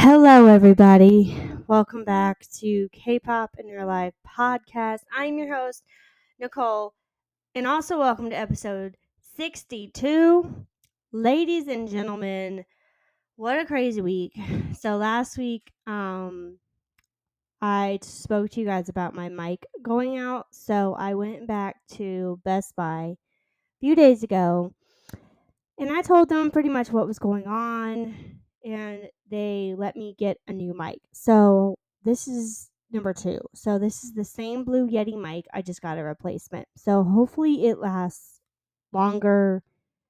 Hello, 0.00 0.46
everybody. 0.46 1.36
Welcome 1.66 2.04
back 2.04 2.46
to 2.60 2.88
K 2.92 3.18
pop 3.18 3.56
in 3.58 3.66
Your 3.66 3.84
Life 3.84 4.14
podcast. 4.24 5.00
I'm 5.12 5.36
your 5.36 5.52
host, 5.52 5.82
Nicole, 6.38 6.94
and 7.56 7.66
also 7.66 7.98
welcome 7.98 8.30
to 8.30 8.36
episode 8.36 8.96
62. 9.36 10.64
Ladies 11.10 11.66
and 11.66 11.88
gentlemen, 11.88 12.64
what 13.34 13.58
a 13.58 13.66
crazy 13.66 14.00
week. 14.00 14.38
So, 14.78 14.96
last 14.96 15.36
week, 15.36 15.72
um, 15.88 16.58
I 17.60 17.98
spoke 18.00 18.50
to 18.50 18.60
you 18.60 18.66
guys 18.66 18.88
about 18.88 19.16
my 19.16 19.28
mic 19.28 19.66
going 19.82 20.16
out. 20.16 20.46
So, 20.52 20.94
I 20.94 21.14
went 21.14 21.48
back 21.48 21.74
to 21.94 22.40
Best 22.44 22.76
Buy 22.76 23.16
a 23.16 23.78
few 23.80 23.96
days 23.96 24.22
ago 24.22 24.72
and 25.76 25.90
I 25.90 26.02
told 26.02 26.28
them 26.28 26.52
pretty 26.52 26.68
much 26.68 26.92
what 26.92 27.08
was 27.08 27.18
going 27.18 27.48
on 27.48 28.14
and 28.64 29.08
they 29.30 29.74
let 29.76 29.96
me 29.96 30.14
get 30.18 30.38
a 30.46 30.52
new 30.52 30.74
mic. 30.74 31.00
So 31.12 31.76
this 32.04 32.28
is 32.28 32.70
number 32.90 33.12
two. 33.12 33.40
So 33.54 33.78
this 33.78 34.02
is 34.04 34.14
the 34.14 34.24
same 34.24 34.64
Blue 34.64 34.88
Yeti 34.88 35.20
mic. 35.20 35.46
I 35.52 35.62
just 35.62 35.82
got 35.82 35.98
a 35.98 36.02
replacement. 36.02 36.68
So 36.76 37.02
hopefully 37.04 37.66
it 37.66 37.78
lasts 37.78 38.40
longer 38.92 39.62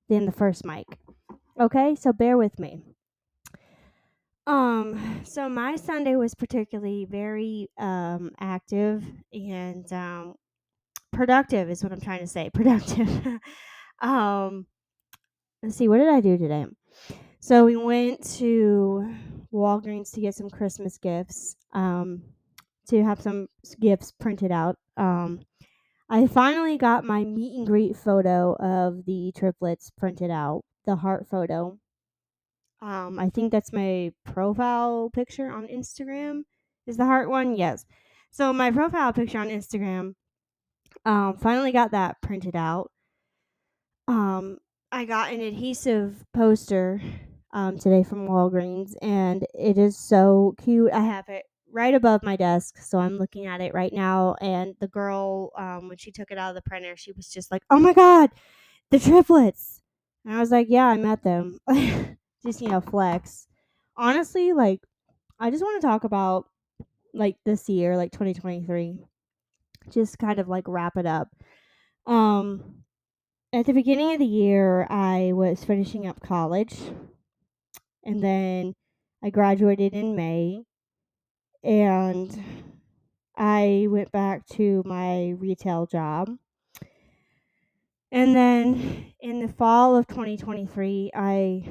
than 0.09 0.27
the 0.27 0.33
first 0.33 0.65
mic. 0.65 0.87
Okay, 1.59 1.95
so 1.97 2.13
bear 2.13 2.37
with 2.37 2.59
me. 2.59 2.83
Um, 4.47 5.21
so 5.25 5.49
my 5.49 5.77
Sunday 5.77 6.17
was 6.17 6.35
particularly 6.35 7.05
very 7.05 7.69
um 7.77 8.31
active 8.41 9.05
and 9.33 9.93
um 9.93 10.35
productive 11.13 11.69
is 11.69 11.83
what 11.83 11.93
I'm 11.93 12.01
trying 12.01 12.21
to 12.21 12.27
say. 12.27 12.51
Productive. 12.55 13.39
um 14.01 14.67
let's 15.63 15.77
see, 15.77 15.89
what 15.89 15.99
did 15.99 16.09
I 16.09 16.21
do 16.21 16.39
today? 16.39 16.67
So 17.41 17.65
we 17.65 17.77
went 17.77 18.23
to 18.39 19.15
Walgreens 19.53 20.13
to 20.13 20.21
get 20.21 20.35
some 20.35 20.51
Christmas 20.51 20.99
gifts, 20.99 21.57
um, 21.73 22.23
to 22.89 23.03
have 23.03 23.21
some 23.21 23.49
gifts 23.81 24.13
printed 24.13 24.51
out. 24.51 24.77
Um, 24.97 25.41
I 26.11 26.27
finally 26.27 26.77
got 26.79 27.05
my 27.05 27.25
meet 27.25 27.57
and 27.57 27.67
greet 27.67 27.97
photo 27.97 28.55
of 28.55 29.05
the 29.05 29.33
triplets 29.37 29.91
printed 29.91 30.31
out, 30.31 30.63
the 30.85 30.97
heart 30.97 31.27
photo. 31.29 31.79
Um, 32.81 33.19
I 33.19 33.31
think 33.31 33.53
that's 33.53 33.73
my 33.73 34.13
profile 34.25 35.11
picture 35.13 35.51
on 35.51 35.67
Instagram. 35.69 36.43
Is 36.87 36.97
the 36.97 37.05
heart 37.05 37.29
one? 37.29 37.57
Yes. 37.57 37.85
So 38.31 38.53
my 38.53 38.71
profile 38.71 39.13
picture 39.13 39.39
on 39.39 39.49
Instagram, 39.49 40.15
um, 41.05 41.37
finally 41.39 41.73
got 41.73 41.93
that 41.93 42.21
printed 42.21 42.57
out. 42.57 42.91
Um, 44.07 44.59
I 44.91 45.05
got 45.05 45.33
an 45.33 45.41
adhesive 45.41 46.25
poster 46.33 47.01
um, 47.53 47.79
today 47.79 48.03
from 48.03 48.29
Walgreens, 48.29 48.95
and 49.03 49.47
it 49.55 49.79
is 49.79 49.97
so 49.97 50.55
cute. 50.63 50.93
I 50.93 51.01
have 51.01 51.29
it 51.29 51.45
right 51.73 51.95
above 51.95 52.23
my 52.23 52.37
desk, 52.37 52.79
so 52.79 52.99
I'm 52.99 53.19
looking 53.19 53.47
at 53.47 53.61
it 53.61 53.75
right 53.75 53.93
now. 53.93 54.37
And 54.41 54.75
the 54.81 54.89
girl, 54.89 55.51
um, 55.57 55.89
when 55.89 55.99
she 55.99 56.11
took 56.13 56.31
it 56.31 56.39
out 56.39 56.51
of 56.51 56.55
the 56.57 56.69
printer, 56.69 56.97
she 56.97 57.13
was 57.13 57.29
just 57.31 57.51
like, 57.51 57.63
"Oh 57.71 57.79
my 57.81 57.93
god, 57.95 58.31
the 58.91 58.99
triplets!" 59.01 59.83
And 60.25 60.35
I 60.35 60.41
was 60.41 60.51
like, 60.51 60.69
"Yeah, 60.71 60.87
I 60.87 60.97
met 60.97 61.23
them." 61.25 61.59
just 62.47 62.61
you 62.61 62.69
know, 62.69 62.81
flex. 62.81 63.49
Honestly, 63.97 64.53
like, 64.53 64.81
I 65.41 65.51
just 65.51 65.63
want 65.65 65.81
to 65.81 65.87
talk 65.87 66.05
about 66.05 66.47
like 67.15 67.37
this 67.45 67.69
year, 67.69 67.97
like 67.97 68.13
2023. 68.13 68.99
Just 69.91 70.19
kind 70.19 70.39
of 70.39 70.49
like 70.49 70.65
wrap 70.69 70.97
it 70.97 71.07
up. 71.07 71.29
Um, 72.07 72.85
at 73.53 73.67
the 73.67 73.73
beginning 73.75 74.13
of 74.13 74.19
the 74.19 74.27
year, 74.27 74.87
I 74.91 75.33
was 75.35 75.65
finishing 75.65 76.07
up 76.07 76.21
college, 76.21 76.77
and 78.09 78.17
mm-hmm. 78.17 78.23
then 78.23 78.75
I 79.23 79.31
graduated 79.31 79.93
in 79.93 80.17
May, 80.17 80.63
and 81.63 82.43
I 83.37 83.87
went 83.91 84.11
back 84.11 84.47
to 84.53 84.83
my 84.87 85.35
retail 85.39 85.87
job. 85.87 86.31
And 88.11 88.35
then 88.35 89.13
in 89.21 89.41
the 89.41 89.53
fall 89.53 89.95
of 89.95 90.07
2023, 90.07 91.11
I 91.15 91.69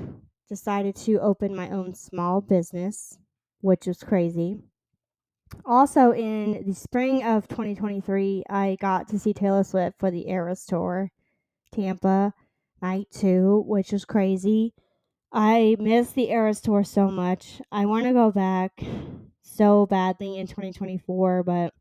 decided 0.48 0.96
to 0.98 1.20
open 1.20 1.56
my 1.56 1.72
own 1.72 1.96
small 1.96 2.42
business, 2.42 3.18
which 3.62 3.88
was 3.88 4.04
crazy. 4.04 4.60
Also, 5.66 6.12
in 6.12 6.64
the 6.68 6.76
spring 6.76 7.24
of 7.24 7.48
2023, 7.48 8.44
I 8.48 8.78
got 8.80 9.08
to 9.10 9.18
see 9.18 9.34
Taylor 9.34 9.64
Swift 9.64 9.98
for 9.98 10.12
the 10.12 10.30
Eras 10.30 10.66
Tour. 10.66 11.10
Tampa 11.74 12.34
night 12.82 13.08
two, 13.12 13.64
which 13.66 13.92
was 13.92 14.06
crazy. 14.06 14.74
I 15.32 15.76
miss 15.80 16.12
the 16.12 16.30
Eras 16.30 16.62
tour 16.62 16.84
so 16.84 17.10
much. 17.10 17.62
I 17.72 17.86
want 17.86 18.06
to 18.06 18.14
go 18.14 18.32
back 18.32 18.82
so 19.42 19.86
badly 19.86 20.38
in 20.38 20.48
2024, 20.48 21.44
but 21.44 21.74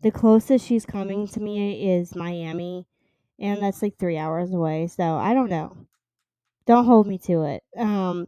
the 0.00 0.10
closest 0.10 0.66
she's 0.66 0.84
coming 0.84 1.28
to 1.28 1.40
me 1.40 1.92
is 1.92 2.16
Miami, 2.16 2.86
and 3.38 3.62
that's 3.62 3.82
like 3.82 3.98
three 3.98 4.18
hours 4.18 4.52
away. 4.52 4.88
So 4.88 5.04
I 5.04 5.34
don't 5.34 5.50
know. 5.50 5.76
Don't 6.66 6.84
hold 6.84 7.06
me 7.06 7.18
to 7.18 7.42
it. 7.42 7.62
Um, 7.76 8.26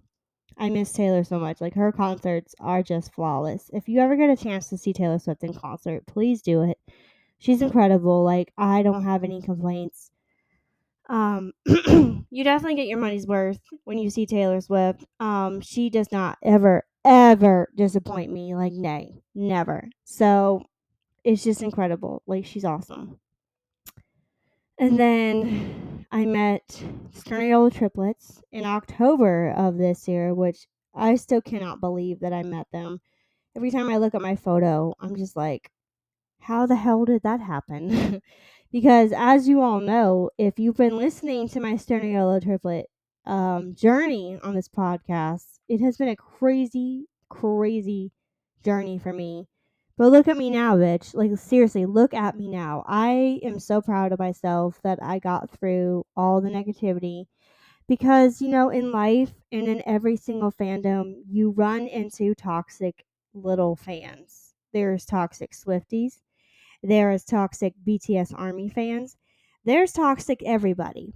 I 0.57 0.71
miss 0.71 0.93
Taylor 0.93 1.25
so 1.25 1.39
much. 1.39 1.61
Like 1.61 1.75
her 1.75 1.91
concerts 1.91 2.55
are 2.61 2.83
just 2.83 3.13
flawless. 3.13 3.71
If 3.73 3.89
you 3.89 4.01
ever 4.01 4.17
get 4.17 4.31
a 4.31 4.37
chance 4.37 4.69
to 4.69 4.79
see 4.79 4.93
Taylor 4.93 5.19
Swift 5.19 5.43
in 5.43 5.55
concert, 5.55 6.07
please 6.07 6.43
do 6.43 6.63
it. 6.63 6.79
She's 7.39 7.63
incredible. 7.63 8.23
Like 8.23 8.53
I 8.57 8.83
don't 8.83 9.05
have 9.05 9.25
any 9.25 9.43
complaints. 9.43 10.11
Um, 11.09 11.53
you 11.67 12.45
definitely 12.45 12.77
get 12.77 12.89
your 12.89 12.99
money's 12.99 13.27
worth 13.27 13.61
when 13.85 13.99
you 13.99 14.11
see 14.11 14.27
Taylor 14.27 14.61
Swift. 14.61 15.05
Um, 15.21 15.61
she 15.61 15.91
does 15.91 16.11
not 16.11 16.39
ever, 16.43 16.85
ever 17.05 17.69
disappoint 17.77 18.33
me. 18.33 18.55
Like, 18.55 18.73
nay, 18.73 19.23
never. 19.35 19.89
So 20.05 20.65
it's 21.23 21.45
just 21.45 21.63
incredible. 21.63 22.23
Like, 22.27 22.47
she's 22.47 22.65
awesome. 22.65 23.19
And 24.79 24.99
then 24.99 26.07
I 26.11 26.25
met 26.27 26.83
Sturniolo 27.13 27.73
triplets 27.73 28.43
in 28.51 28.65
October 28.65 29.51
of 29.51 29.79
this 29.79 30.09
year, 30.09 30.35
which 30.35 30.67
I 30.95 31.17
still 31.17 31.41
cannot 31.41 31.81
believe 31.81 32.21
that 32.21 32.33
I 32.33 32.43
met 32.43 32.67
them. 32.73 33.01
Every 33.57 33.71
time 33.71 33.89
I 33.89 33.99
look 33.99 34.15
at 34.15 34.23
my 34.23 34.35
photo, 34.37 34.95
I'm 35.01 35.17
just 35.17 35.37
like, 35.37 35.71
how 36.45 36.67
the 36.67 36.77
hell 36.77 37.07
did 37.07 37.23
that 37.23 37.41
happen? 37.41 38.21
because 38.73 39.13
as 39.17 39.49
you 39.49 39.63
all 39.63 39.81
know, 39.81 40.31
if 40.37 40.59
you've 40.59 40.77
been 40.77 40.97
listening 40.97 41.49
to 41.49 41.61
my 41.61 41.73
Sturniolo 41.73 42.43
triplet 42.43 42.87
um, 43.25 43.75
journey 43.75 44.39
on 44.43 44.55
this 44.55 44.69
podcast, 44.69 45.59
it 45.69 45.81
has 45.81 45.97
been 45.97 46.11
a 46.11 46.17
crazy, 46.17 47.07
crazy 47.31 48.13
journey 48.63 48.99
for 48.99 49.13
me. 49.13 49.47
But 49.97 50.11
look 50.11 50.29
at 50.29 50.37
me 50.37 50.51
now, 50.51 50.77
bitch. 50.77 51.15
Like, 51.15 51.39
seriously, 51.39 51.87
look 51.87 52.13
at 52.13 52.37
me 52.37 52.49
now. 52.49 52.85
I 52.87 53.41
am 53.43 53.59
so 53.59 53.81
proud 53.81 54.13
of 54.13 54.19
myself 54.19 54.81
that 54.83 54.99
I 55.03 55.21
got 55.21 55.49
through 55.51 56.05
all 56.15 56.43
the 56.43 56.51
negativity. 56.51 57.25
Because, 57.89 58.43
you 58.43 58.49
know, 58.49 58.69
in 58.71 58.93
life 58.93 59.33
and 59.53 59.67
in 59.67 59.83
every 59.87 60.17
single 60.17 60.53
fandom, 60.53 61.23
you 61.27 61.51
run 61.53 61.87
into 61.87 62.35
toxic 62.35 63.05
little 63.33 63.77
fans. 63.77 64.53
There's 64.73 65.05
toxic 65.05 65.53
Swifties, 65.53 66.19
there's 66.85 67.25
toxic 67.25 67.73
BTS 67.87 68.33
Army 68.37 68.69
fans. 68.69 69.17
There's 69.65 69.93
toxic 69.93 70.43
everybody. 70.45 71.15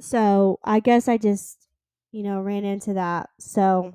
So 0.00 0.58
I 0.64 0.80
guess 0.80 1.08
I 1.08 1.18
just, 1.18 1.68
you 2.10 2.22
know, 2.22 2.40
ran 2.40 2.64
into 2.64 2.94
that. 2.94 3.28
So 3.38 3.94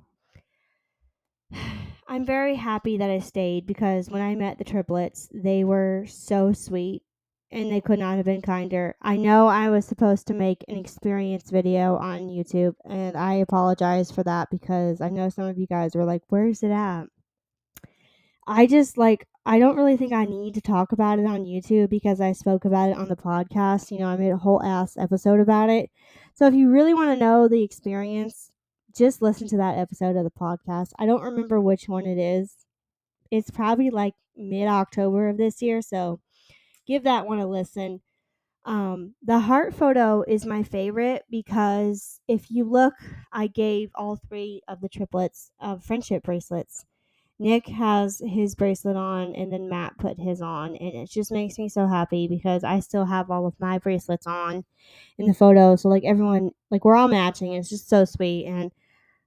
I'm 2.07 2.25
very 2.25 2.55
happy 2.55 2.97
that 2.97 3.09
I 3.09 3.19
stayed 3.19 3.65
because 3.65 4.09
when 4.09 4.21
I 4.21 4.35
met 4.35 4.59
the 4.59 4.63
triplets, 4.63 5.27
they 5.33 5.63
were 5.63 6.05
so 6.07 6.53
sweet 6.53 7.01
and 7.51 7.71
they 7.71 7.81
could 7.81 7.97
not 7.97 8.17
have 8.17 8.25
been 8.25 8.43
kinder. 8.43 8.95
I 9.01 9.17
know 9.17 9.47
I 9.47 9.69
was 9.69 9.85
supposed 9.85 10.27
to 10.27 10.35
make 10.35 10.63
an 10.67 10.77
experience 10.77 11.49
video 11.49 11.95
on 11.97 12.29
YouTube 12.29 12.75
and 12.85 13.17
I 13.17 13.35
apologize 13.35 14.11
for 14.11 14.23
that 14.23 14.49
because 14.51 15.01
I 15.01 15.09
know 15.09 15.29
some 15.29 15.45
of 15.45 15.57
you 15.57 15.65
guys 15.65 15.95
were 15.95 16.05
like, 16.05 16.21
where's 16.27 16.61
it 16.61 16.71
at? 16.71 17.05
I 18.47 18.67
just 18.67 18.97
like 18.97 19.27
I 19.45 19.59
don't 19.59 19.75
really 19.75 19.97
think 19.97 20.11
I 20.11 20.25
need 20.25 20.55
to 20.55 20.61
talk 20.61 20.91
about 20.91 21.19
it 21.19 21.25
on 21.25 21.45
YouTube 21.45 21.89
because 21.89 22.19
I 22.19 22.31
spoke 22.31 22.65
about 22.65 22.89
it 22.89 22.97
on 22.97 23.07
the 23.07 23.15
podcast. 23.15 23.91
You 23.91 23.99
know, 23.99 24.07
I 24.07 24.17
made 24.17 24.31
a 24.31 24.37
whole 24.37 24.61
ass 24.63 24.97
episode 24.97 25.39
about 25.39 25.69
it. 25.69 25.91
So 26.33 26.47
if 26.47 26.55
you 26.55 26.71
really 26.71 26.93
want 26.95 27.11
to 27.11 27.23
know 27.23 27.47
the 27.47 27.63
experience, 27.63 28.51
just 28.95 29.21
listen 29.21 29.47
to 29.49 29.57
that 29.57 29.77
episode 29.77 30.15
of 30.15 30.23
the 30.23 30.31
podcast. 30.31 30.91
I 30.97 31.05
don't 31.05 31.21
remember 31.21 31.61
which 31.61 31.87
one 31.87 32.07
it 32.07 32.17
is. 32.17 32.55
It's 33.29 33.51
probably 33.51 33.91
like 33.91 34.13
mid 34.35 34.67
October 34.67 35.29
of 35.29 35.37
this 35.37 35.61
year, 35.61 35.81
so 35.81 36.19
give 36.87 37.03
that 37.03 37.27
one 37.27 37.39
a 37.39 37.47
listen. 37.47 38.01
Um, 38.65 39.13
the 39.23 39.39
heart 39.39 39.75
photo 39.75 40.23
is 40.27 40.45
my 40.45 40.63
favorite 40.63 41.23
because 41.29 42.19
if 42.27 42.49
you 42.49 42.63
look, 42.63 42.95
I 43.31 43.45
gave 43.47 43.91
all 43.93 44.15
three 44.15 44.61
of 44.67 44.81
the 44.81 44.89
triplets 44.89 45.51
of 45.59 45.83
friendship 45.83 46.23
bracelets 46.23 46.83
Nick 47.37 47.67
has 47.67 48.22
his 48.26 48.55
bracelet 48.55 48.96
on, 48.96 49.35
and 49.35 49.52
then 49.52 49.70
Matt 49.70 49.97
put 49.97 50.20
his 50.20 50.41
on, 50.41 50.76
and 50.78 50.93
it 50.96 51.09
just 51.09 51.32
makes 51.32 51.58
me 51.58 51.67
so 51.70 51.87
happy 51.87 52.28
because 52.28 52.64
I 52.64 52.79
still 52.79 53.05
have 53.05 53.29
all 53.29 53.46
of 53.46 53.59
my 53.59 53.78
bracelets 53.78 54.26
on 54.28 54.64
in 55.17 55.28
the 55.28 55.34
photo. 55.34 55.76
So 55.76 55.90
like 55.90 56.05
everyone, 56.05 56.52
like 56.72 56.85
we're 56.85 56.96
all 56.96 57.09
matching. 57.09 57.53
It's 57.53 57.70
just 57.70 57.90
so 57.90 58.05
sweet, 58.05 58.46
and 58.46 58.72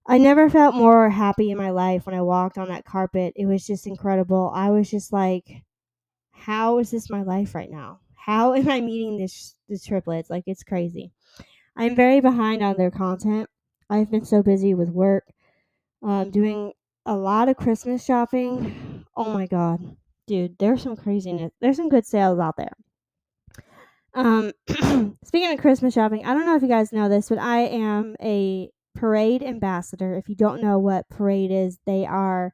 I 0.07 0.19
never 0.19 0.51
felt 0.51 0.75
more 0.75 1.11
happy 1.11 1.51
in 1.51 1.59
my 1.59 1.71
life 1.71 2.07
when 2.07 2.15
I 2.17 2.23
walked 2.23 2.59
on 2.59 2.69
that 2.69 2.85
carpet. 2.87 3.35
It 3.37 3.47
was 3.47 3.67
just 3.67 3.87
incredible. 3.87 4.53
I 4.55 4.71
was 4.71 4.91
just 4.91 5.13
like, 5.13 5.65
how 6.33 6.79
is 6.79 6.91
this 6.91 7.11
my 7.11 7.23
life 7.23 7.55
right 7.55 7.71
now? 7.71 8.01
How 8.15 8.55
am 8.55 8.69
I 8.69 8.81
meeting 8.81 9.19
this 9.19 9.55
the 9.69 9.79
triplets? 9.79 10.31
Like 10.31 10.45
it's 10.47 10.63
crazy. 10.63 11.13
I'm 11.77 11.97
very 11.97 12.21
behind 12.21 12.63
on 12.63 12.77
their 12.77 12.91
content. 12.91 13.49
I've 13.91 14.11
been 14.11 14.25
so 14.25 14.43
busy 14.43 14.75
with 14.75 14.91
work, 14.91 15.27
um, 16.03 16.31
doing 16.31 16.73
a 17.09 17.17
lot 17.17 17.49
of 17.49 17.57
Christmas 17.57 18.05
shopping. 18.05 19.05
Oh 19.17 19.33
my 19.33 19.47
god, 19.47 19.97
dude, 20.27 20.59
there's 20.59 20.83
some 20.83 20.95
craziness. 20.95 21.53
There's 21.61 21.77
some 21.77 21.89
good 21.89 22.05
sales 22.07 22.39
out 22.39 22.57
there. 22.59 22.73
Um, 24.15 24.53
speaking 25.25 25.51
of 25.51 25.59
Christmas 25.59 25.95
shopping, 25.95 26.27
I 26.27 26.35
don't 26.35 26.45
know 26.45 26.55
if 26.55 26.63
you 26.63 26.69
guys 26.69 26.93
know 26.93 27.09
this, 27.09 27.31
but 27.31 27.39
I 27.39 27.61
am 27.61 28.15
a 28.23 28.71
Parade 28.95 29.43
ambassador. 29.43 30.15
If 30.17 30.29
you 30.29 30.35
don't 30.35 30.61
know 30.61 30.79
what 30.79 31.09
Parade 31.09 31.51
is, 31.51 31.79
they 31.87 32.05
are 32.05 32.53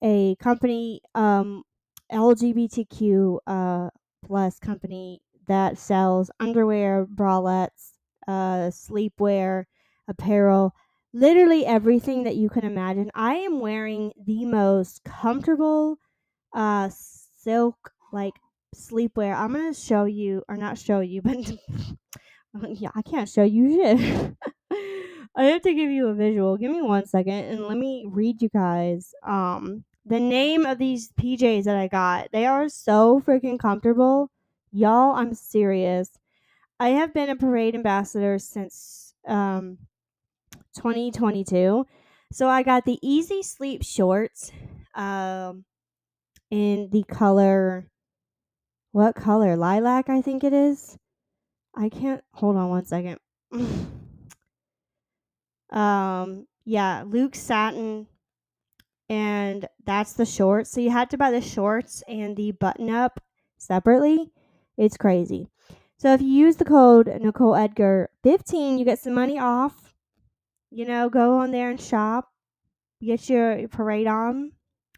a 0.00 0.36
company, 0.36 1.00
um, 1.16 1.64
LGBTQ 2.12 3.38
uh, 3.48 3.90
plus 4.24 4.60
company 4.60 5.22
that 5.48 5.76
sells 5.76 6.30
underwear, 6.38 7.04
bralettes, 7.06 7.94
uh, 8.28 8.70
sleepwear, 8.70 9.64
apparel, 10.06 10.72
literally 11.12 11.66
everything 11.66 12.24
that 12.24 12.36
you 12.36 12.48
can 12.48 12.64
imagine. 12.64 13.10
I 13.14 13.34
am 13.34 13.60
wearing 13.60 14.12
the 14.24 14.44
most 14.46 15.04
comfortable 15.04 15.98
uh, 16.54 16.90
silk 16.90 17.92
like 18.12 18.34
sleepwear. 18.74 19.36
I'm 19.36 19.52
gonna 19.52 19.74
show 19.74 20.04
you, 20.04 20.42
or 20.48 20.56
not 20.56 20.78
show 20.78 21.00
you, 21.00 21.22
but 21.22 21.36
yeah, 22.80 22.90
I 22.94 23.02
can't 23.02 23.28
show 23.28 23.44
you 23.44 23.76
shit. 23.76 24.34
I 25.34 25.44
have 25.44 25.62
to 25.62 25.74
give 25.74 25.90
you 25.90 26.08
a 26.08 26.14
visual. 26.14 26.56
Give 26.58 26.70
me 26.70 26.82
one 26.82 27.06
second 27.06 27.32
and 27.32 27.66
let 27.66 27.78
me 27.78 28.04
read 28.06 28.42
you 28.42 28.50
guys 28.50 29.14
um 29.26 29.84
the 30.04 30.20
name 30.20 30.66
of 30.66 30.78
these 30.78 31.10
PJs 31.12 31.64
that 31.64 31.76
I 31.76 31.88
got. 31.88 32.28
They 32.32 32.46
are 32.46 32.68
so 32.68 33.22
freaking 33.24 33.58
comfortable. 33.58 34.30
Y'all, 34.72 35.14
I'm 35.14 35.32
serious. 35.34 36.10
I 36.80 36.90
have 36.90 37.14
been 37.14 37.30
a 37.30 37.36
parade 37.36 37.74
ambassador 37.74 38.38
since 38.38 39.14
um 39.26 39.78
2022. 40.76 41.86
So 42.32 42.48
I 42.48 42.62
got 42.62 42.84
the 42.84 42.98
Easy 43.02 43.42
Sleep 43.42 43.82
shorts 43.84 44.52
um 44.94 45.64
in 46.50 46.90
the 46.90 47.02
color 47.04 47.88
what 48.92 49.14
color? 49.14 49.56
Lilac, 49.56 50.10
I 50.10 50.20
think 50.20 50.44
it 50.44 50.52
is. 50.52 50.98
I 51.74 51.88
can't 51.88 52.22
hold 52.34 52.56
on 52.56 52.68
one 52.68 52.84
second. 52.84 53.18
um 55.70 56.46
yeah, 56.64 57.02
Luxe 57.06 57.40
satin 57.40 58.06
and 59.08 59.66
that's 59.84 60.12
the 60.12 60.26
shorts. 60.26 60.70
So 60.70 60.80
you 60.80 60.90
had 60.90 61.10
to 61.10 61.18
buy 61.18 61.30
the 61.30 61.40
shorts 61.40 62.02
and 62.06 62.36
the 62.36 62.52
button 62.52 62.90
up 62.90 63.20
separately. 63.58 64.30
It's 64.76 64.96
crazy. 64.96 65.48
So 65.98 66.12
if 66.14 66.20
you 66.20 66.28
use 66.28 66.56
the 66.56 66.64
code 66.64 67.08
Nicole 67.20 67.54
Edgar 67.54 68.10
15, 68.22 68.78
you 68.78 68.84
get 68.84 68.98
some 68.98 69.14
money 69.14 69.38
off. 69.38 69.91
You 70.74 70.86
know, 70.86 71.10
go 71.10 71.38
on 71.38 71.50
there 71.50 71.68
and 71.70 71.80
shop. 71.80 72.30
Get 73.02 73.28
your 73.28 73.68
parade 73.68 74.06
on. 74.06 74.52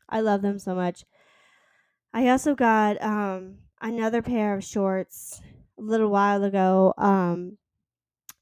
I 0.08 0.20
love 0.20 0.40
them 0.40 0.58
so 0.58 0.74
much. 0.74 1.04
I 2.12 2.28
also 2.28 2.54
got 2.54 3.02
um 3.02 3.56
another 3.80 4.22
pair 4.22 4.54
of 4.54 4.62
shorts 4.62 5.40
a 5.78 5.82
little 5.82 6.10
while 6.10 6.44
ago. 6.44 6.94
Um, 6.96 7.58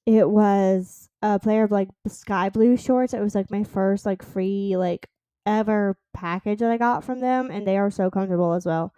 it 0.05 0.29
was 0.29 1.09
a 1.23 1.39
pair 1.39 1.65
of 1.65 1.71
like 1.71 1.89
sky 2.07 2.51
blue 2.51 2.77
shorts. 2.77 3.15
It 3.15 3.21
was 3.21 3.35
like 3.35 3.51
my 3.51 3.65
first 3.65 4.05
like 4.05 4.23
free 4.23 4.77
like 4.77 5.09
ever 5.47 5.97
package 6.13 6.59
that 6.59 6.71
I 6.71 6.77
got 6.77 7.03
from 7.03 7.21
them, 7.21 7.51
and 7.51 7.67
they 7.67 7.79
are 7.79 7.91
so 7.91 8.11
comfortable 8.11 8.53
as 8.53 8.67
well. 8.67 8.93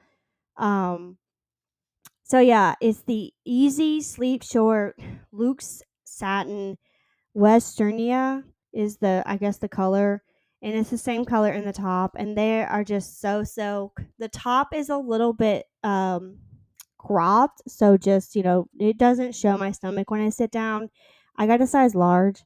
Um, 0.57 1.19
so 2.25 2.41
yeah, 2.41 2.75
it's 2.81 3.03
the 3.03 3.33
Easy 3.45 4.01
Sleep 4.01 4.43
Short 4.43 4.99
Luxe 5.31 5.83
Satin 6.05 6.79
Wisteria 7.35 8.45
is 8.73 8.99
the 8.99 9.23
I 9.27 9.37
guess 9.37 9.59
the 9.59 9.69
color 9.69 10.23
and 10.63 10.75
it's 10.75 10.91
the 10.91 10.99
same 10.99 11.25
color 11.25 11.53
in 11.53 11.65
the 11.65 11.73
top 11.73 12.17
and 12.17 12.37
they 12.37 12.63
are 12.63 12.85
just 12.85 13.21
so 13.21 13.45
so 13.45 13.93
the 14.19 14.29
top 14.29 14.75
is 14.75 14.89
a 14.89 14.97
little 14.97 15.33
bit 15.33 15.67
um 15.83 16.39
cropped 16.99 17.61
so 17.69 17.97
just 17.97 18.35
you 18.35 18.43
know 18.43 18.67
it 18.79 18.97
doesn't 18.97 19.35
show 19.35 19.59
my 19.59 19.71
stomach 19.71 20.11
when 20.11 20.21
i 20.21 20.31
sit 20.31 20.51
down. 20.51 20.89
I 21.37 21.47
got 21.47 21.61
a 21.61 21.67
size 21.67 21.95
large 21.95 22.43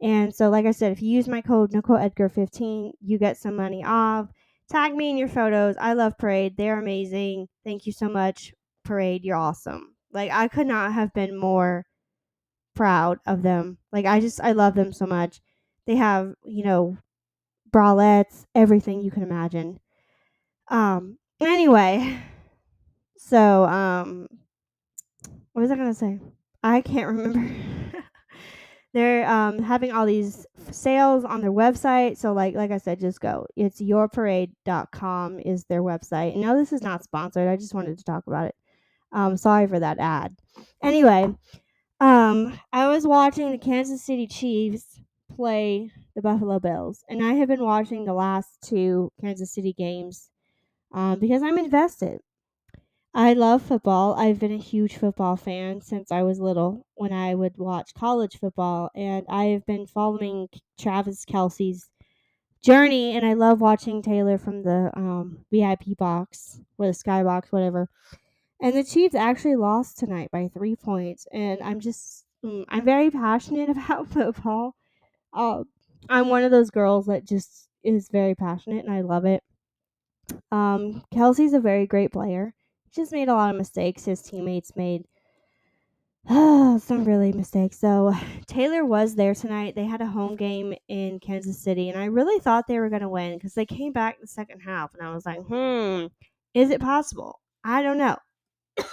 and 0.00 0.34
so 0.34 0.50
like 0.50 0.66
i 0.66 0.72
said 0.72 0.92
if 0.92 1.00
you 1.00 1.10
use 1.10 1.28
my 1.28 1.40
code 1.40 1.72
nicole 1.72 1.96
edgar 1.96 2.28
15 2.28 2.92
you 3.00 3.18
get 3.18 3.38
some 3.38 3.56
money 3.56 3.84
off. 3.84 4.28
Tag 4.70 4.94
me 4.94 5.10
in 5.10 5.18
your 5.18 5.28
photos. 5.28 5.76
I 5.78 5.92
love 5.92 6.16
parade. 6.16 6.56
They're 6.56 6.78
amazing. 6.80 7.48
Thank 7.62 7.84
you 7.84 7.92
so 7.92 8.08
much 8.08 8.54
parade. 8.84 9.22
You're 9.24 9.36
awesome. 9.36 9.94
Like 10.12 10.30
i 10.30 10.48
could 10.48 10.66
not 10.66 10.92
have 10.92 11.12
been 11.14 11.38
more 11.38 11.86
proud 12.74 13.18
of 13.26 13.42
them 13.42 13.76
like 13.92 14.06
i 14.06 14.20
just 14.20 14.40
i 14.40 14.52
love 14.52 14.74
them 14.74 14.92
so 14.92 15.06
much 15.06 15.40
they 15.86 15.96
have 15.96 16.34
you 16.44 16.64
know 16.64 16.96
bralettes, 17.72 18.44
everything 18.54 19.00
you 19.00 19.10
can 19.10 19.22
imagine. 19.22 19.80
Um, 20.68 21.18
anyway, 21.40 22.18
so 23.16 23.64
um, 23.64 24.28
what 25.52 25.62
was 25.62 25.70
I 25.70 25.76
gonna 25.76 25.94
say? 25.94 26.20
I 26.62 26.80
can't 26.80 27.08
remember. 27.08 27.50
They're 28.94 29.26
um, 29.26 29.58
having 29.58 29.90
all 29.90 30.04
these 30.04 30.46
sales 30.70 31.24
on 31.24 31.40
their 31.40 31.50
website. 31.50 32.18
So 32.18 32.34
like 32.34 32.54
like 32.54 32.70
I 32.70 32.78
said, 32.78 33.00
just 33.00 33.20
go. 33.20 33.46
It's 33.56 33.80
yourparade.com 33.80 35.40
is 35.40 35.64
their 35.64 35.82
website. 35.82 36.32
And 36.32 36.42
no, 36.42 36.56
this 36.56 36.72
is 36.72 36.82
not 36.82 37.02
sponsored. 37.02 37.48
I 37.48 37.56
just 37.56 37.74
wanted 37.74 37.98
to 37.98 38.04
talk 38.04 38.26
about 38.26 38.46
it. 38.48 38.54
Um, 39.12 39.36
sorry 39.36 39.66
for 39.66 39.80
that 39.80 39.98
ad. 39.98 40.36
Anyway, 40.82 41.34
um, 42.02 42.58
I 42.72 42.88
was 42.88 43.06
watching 43.06 43.52
the 43.52 43.58
Kansas 43.58 44.02
City 44.02 44.26
Chiefs 44.26 45.00
play 45.36 45.92
the 46.16 46.22
Buffalo 46.22 46.58
Bills, 46.58 47.04
and 47.08 47.24
I 47.24 47.34
have 47.34 47.48
been 47.48 47.62
watching 47.64 48.04
the 48.04 48.12
last 48.12 48.58
two 48.62 49.12
Kansas 49.20 49.54
City 49.54 49.72
games 49.72 50.28
um, 50.92 51.18
because 51.20 51.42
I'm 51.42 51.58
invested. 51.58 52.20
I 53.14 53.34
love 53.34 53.62
football. 53.62 54.14
I've 54.14 54.38
been 54.40 54.52
a 54.52 54.58
huge 54.58 54.96
football 54.96 55.36
fan 55.36 55.80
since 55.82 56.12
I 56.12 56.22
was 56.22 56.40
little 56.40 56.86
when 56.94 57.12
I 57.12 57.34
would 57.34 57.58
watch 57.58 57.94
college 57.94 58.38
football, 58.38 58.90
and 58.94 59.26
I 59.28 59.46
have 59.46 59.66
been 59.66 59.86
following 59.86 60.48
Travis 60.78 61.24
Kelce's 61.24 61.90
journey, 62.62 63.16
and 63.16 63.26
I 63.26 63.34
love 63.34 63.60
watching 63.60 64.02
Taylor 64.02 64.38
from 64.38 64.62
the 64.64 64.90
um, 64.96 65.44
VIP 65.52 65.96
box 65.98 66.60
or 66.78 66.86
the 66.86 66.92
skybox, 66.92 67.52
whatever. 67.52 67.88
And 68.62 68.76
the 68.76 68.84
Chiefs 68.84 69.16
actually 69.16 69.56
lost 69.56 69.98
tonight 69.98 70.30
by 70.30 70.48
three 70.48 70.76
points, 70.76 71.26
and 71.32 71.60
I'm 71.62 71.80
just 71.80 72.24
mm, 72.44 72.64
I'm 72.68 72.84
very 72.84 73.10
passionate 73.10 73.68
about 73.76 74.08
football. 74.08 74.76
Uh, 75.32 75.64
I'm 76.08 76.28
one 76.28 76.44
of 76.44 76.50
those 76.50 76.70
girls 76.70 77.06
that 77.06 77.24
just 77.24 77.68
is 77.82 78.08
very 78.08 78.34
passionate 78.34 78.84
and 78.84 78.94
I 78.94 79.00
love 79.00 79.24
it. 79.24 79.42
Um, 80.50 81.02
Kelce's 81.12 81.52
a 81.52 81.60
very 81.60 81.86
great 81.86 82.12
player. 82.12 82.54
Just 82.94 83.12
made 83.12 83.28
a 83.28 83.34
lot 83.34 83.50
of 83.50 83.56
mistakes. 83.56 84.04
His 84.04 84.22
teammates 84.22 84.76
made 84.76 85.04
some 86.28 87.04
really 87.04 87.32
mistakes. 87.32 87.78
So 87.78 88.12
Taylor 88.46 88.84
was 88.84 89.14
there 89.14 89.34
tonight. 89.34 89.74
They 89.74 89.86
had 89.86 90.00
a 90.00 90.06
home 90.06 90.36
game 90.36 90.74
in 90.88 91.18
Kansas 91.20 91.58
City, 91.58 91.88
and 91.88 91.98
I 91.98 92.04
really 92.06 92.38
thought 92.40 92.66
they 92.68 92.78
were 92.78 92.90
going 92.90 93.02
to 93.02 93.08
win 93.08 93.36
because 93.36 93.54
they 93.54 93.66
came 93.66 93.92
back 93.92 94.16
in 94.16 94.20
the 94.20 94.28
second 94.28 94.60
half, 94.60 94.94
and 94.94 95.06
I 95.06 95.14
was 95.14 95.26
like, 95.26 95.40
hmm, 95.42 96.06
is 96.54 96.70
it 96.70 96.80
possible? 96.80 97.40
I 97.64 97.82
don't 97.82 97.98
know. 97.98 98.16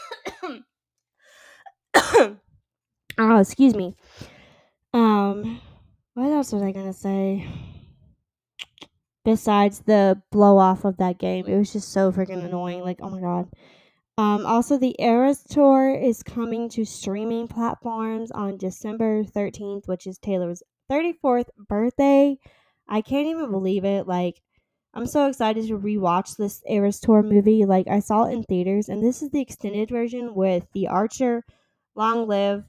oh, 3.17 3.39
excuse 3.39 3.75
me. 3.75 3.95
Um, 4.93 5.61
what 6.13 6.31
else 6.31 6.51
was 6.51 6.63
I 6.63 6.71
gonna 6.71 6.93
say? 6.93 7.47
Besides 9.25 9.81
the 9.81 10.21
blow 10.31 10.57
off 10.57 10.85
of 10.85 10.97
that 10.97 11.19
game, 11.19 11.45
it 11.45 11.57
was 11.57 11.71
just 11.71 11.91
so 11.91 12.11
freaking 12.11 12.43
annoying. 12.43 12.81
Like, 12.81 12.99
oh 13.01 13.09
my 13.09 13.19
god. 13.19 13.49
Um, 14.17 14.45
also, 14.45 14.77
the 14.77 14.95
Eras 14.99 15.43
Tour 15.49 15.93
is 15.93 16.23
coming 16.23 16.67
to 16.71 16.83
streaming 16.83 17.47
platforms 17.47 18.31
on 18.31 18.57
December 18.57 19.23
13th, 19.23 19.87
which 19.87 20.05
is 20.05 20.17
Taylor's 20.17 20.61
34th 20.91 21.45
birthday. 21.69 22.37
I 22.89 22.99
can't 22.99 23.27
even 23.27 23.49
believe 23.49 23.85
it. 23.85 24.07
Like, 24.07 24.41
I'm 24.93 25.05
so 25.05 25.27
excited 25.27 25.67
to 25.67 25.77
rewatch 25.77 26.35
this 26.37 26.61
Eras 26.67 26.99
Tour 26.99 27.21
movie. 27.21 27.65
Like, 27.65 27.87
I 27.87 27.99
saw 27.99 28.25
it 28.25 28.33
in 28.33 28.43
theaters, 28.43 28.89
and 28.89 29.03
this 29.03 29.21
is 29.21 29.29
the 29.29 29.41
extended 29.41 29.89
version 29.89 30.33
with 30.33 30.65
The 30.73 30.87
Archer, 30.87 31.43
Long 31.95 32.27
Live, 32.27 32.63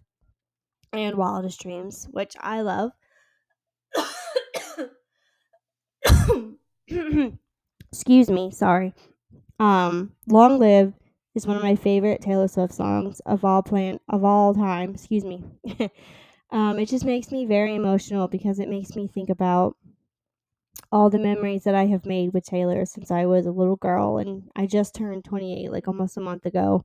and 0.92 1.16
Wildest 1.16 1.60
Dreams, 1.60 2.06
which 2.10 2.36
I 2.40 2.60
love. 2.60 2.90
Excuse 7.92 8.30
me, 8.30 8.50
sorry. 8.50 8.92
Um, 9.58 10.12
Long 10.26 10.58
Live 10.58 10.92
is 11.34 11.46
one 11.46 11.56
of 11.56 11.62
my 11.62 11.76
favorite 11.76 12.20
Taylor 12.20 12.48
Swift 12.48 12.74
songs 12.74 13.20
of 13.20 13.44
all 13.44 13.62
plan 13.62 13.98
of 14.08 14.24
all 14.24 14.54
time. 14.54 14.90
Excuse 14.90 15.24
me. 15.24 15.42
um, 16.50 16.78
it 16.78 16.86
just 16.86 17.04
makes 17.04 17.30
me 17.30 17.46
very 17.46 17.74
emotional 17.74 18.28
because 18.28 18.58
it 18.58 18.68
makes 18.68 18.94
me 18.94 19.06
think 19.08 19.30
about 19.30 19.76
all 20.92 21.10
the 21.10 21.18
memories 21.18 21.64
that 21.64 21.74
I 21.74 21.86
have 21.86 22.06
made 22.06 22.32
with 22.32 22.44
Taylor 22.44 22.84
since 22.84 23.10
I 23.10 23.26
was 23.26 23.46
a 23.46 23.52
little 23.52 23.76
girl 23.76 24.18
and 24.18 24.50
I 24.56 24.66
just 24.66 24.94
turned 24.94 25.24
28 25.24 25.70
like 25.70 25.88
almost 25.88 26.16
a 26.16 26.20
month 26.20 26.46
ago. 26.46 26.84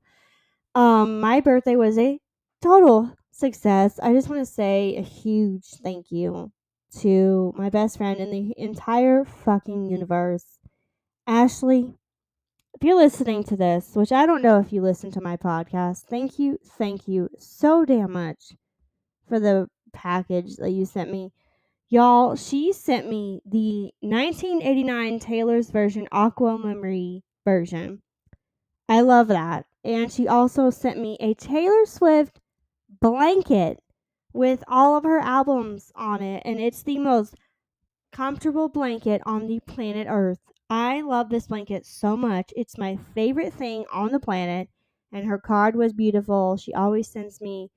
Um 0.75 1.19
my 1.19 1.41
birthday 1.41 1.75
was 1.75 1.97
a 1.97 2.19
total 2.61 3.13
success. 3.31 3.99
I 4.01 4.13
just 4.13 4.29
want 4.29 4.41
to 4.41 4.45
say 4.51 4.95
a 4.97 5.01
huge 5.01 5.65
thank 5.83 6.11
you 6.11 6.51
to 6.99 7.53
my 7.57 7.69
best 7.69 7.97
friend 7.97 8.19
in 8.19 8.31
the 8.31 8.53
entire 8.57 9.25
fucking 9.25 9.85
universe, 9.89 10.59
Ashley. 11.27 11.95
If 12.73 12.83
you're 12.83 12.95
listening 12.97 13.43
to 13.45 13.57
this, 13.57 13.95
which 13.95 14.11
I 14.11 14.25
don't 14.25 14.41
know 14.41 14.59
if 14.59 14.71
you 14.73 14.81
listen 14.81 15.11
to 15.11 15.21
my 15.21 15.37
podcast, 15.37 16.03
thank 16.03 16.39
you, 16.39 16.59
thank 16.63 17.07
you 17.07 17.29
so 17.39 17.85
damn 17.85 18.11
much 18.11 18.53
for 19.27 19.39
the 19.39 19.69
package 19.93 20.57
that 20.57 20.71
you 20.71 20.85
sent 20.85 21.11
me. 21.11 21.31
Y'all, 21.89 22.35
she 22.35 22.73
sent 22.73 23.07
me 23.09 23.41
the 23.45 23.91
1989 24.01 25.19
Taylor's 25.19 25.69
version 25.69 26.07
Aqua 26.11 26.57
Memory 26.57 27.23
version. 27.45 28.01
I 28.89 29.01
love 29.01 29.27
that. 29.27 29.65
And 29.83 30.11
she 30.11 30.27
also 30.27 30.69
sent 30.69 30.99
me 30.99 31.17
a 31.19 31.35
Taylor 31.35 31.85
Swift 31.85 32.39
blanket 33.01 33.83
with 34.33 34.63
all 34.67 34.97
of 34.97 35.03
her 35.03 35.19
albums 35.19 35.91
on 35.95 36.21
it. 36.23 36.41
And 36.43 36.59
it's 36.59 36.83
the 36.83 36.97
most 36.97 37.35
comfortable 38.11 38.67
blanket 38.67 39.21
on 39.25 39.47
the 39.47 39.59
planet 39.61 40.07
Earth. 40.09 40.39
I 40.69 41.01
love 41.01 41.29
this 41.29 41.47
blanket 41.47 41.85
so 41.85 42.17
much. 42.17 42.51
It's 42.55 42.77
my 42.77 42.97
favorite 43.13 43.53
thing 43.53 43.85
on 43.91 44.11
the 44.11 44.19
planet. 44.19 44.69
And 45.11 45.27
her 45.27 45.37
card 45.37 45.75
was 45.75 45.93
beautiful. 45.93 46.57
She 46.57 46.73
always 46.73 47.07
sends 47.07 47.39
me 47.39 47.69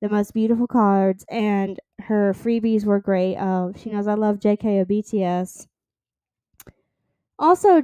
the 0.00 0.08
most 0.08 0.34
beautiful 0.34 0.66
cards, 0.66 1.24
and 1.30 1.80
her 2.02 2.32
freebies 2.32 2.84
were 2.84 3.00
great. 3.00 3.36
Uh, 3.36 3.72
she 3.76 3.90
knows 3.90 4.06
I 4.06 4.14
love 4.14 4.38
JK 4.38 4.82
of 4.82 4.88
BTS. 4.88 5.66
Also, 7.38 7.82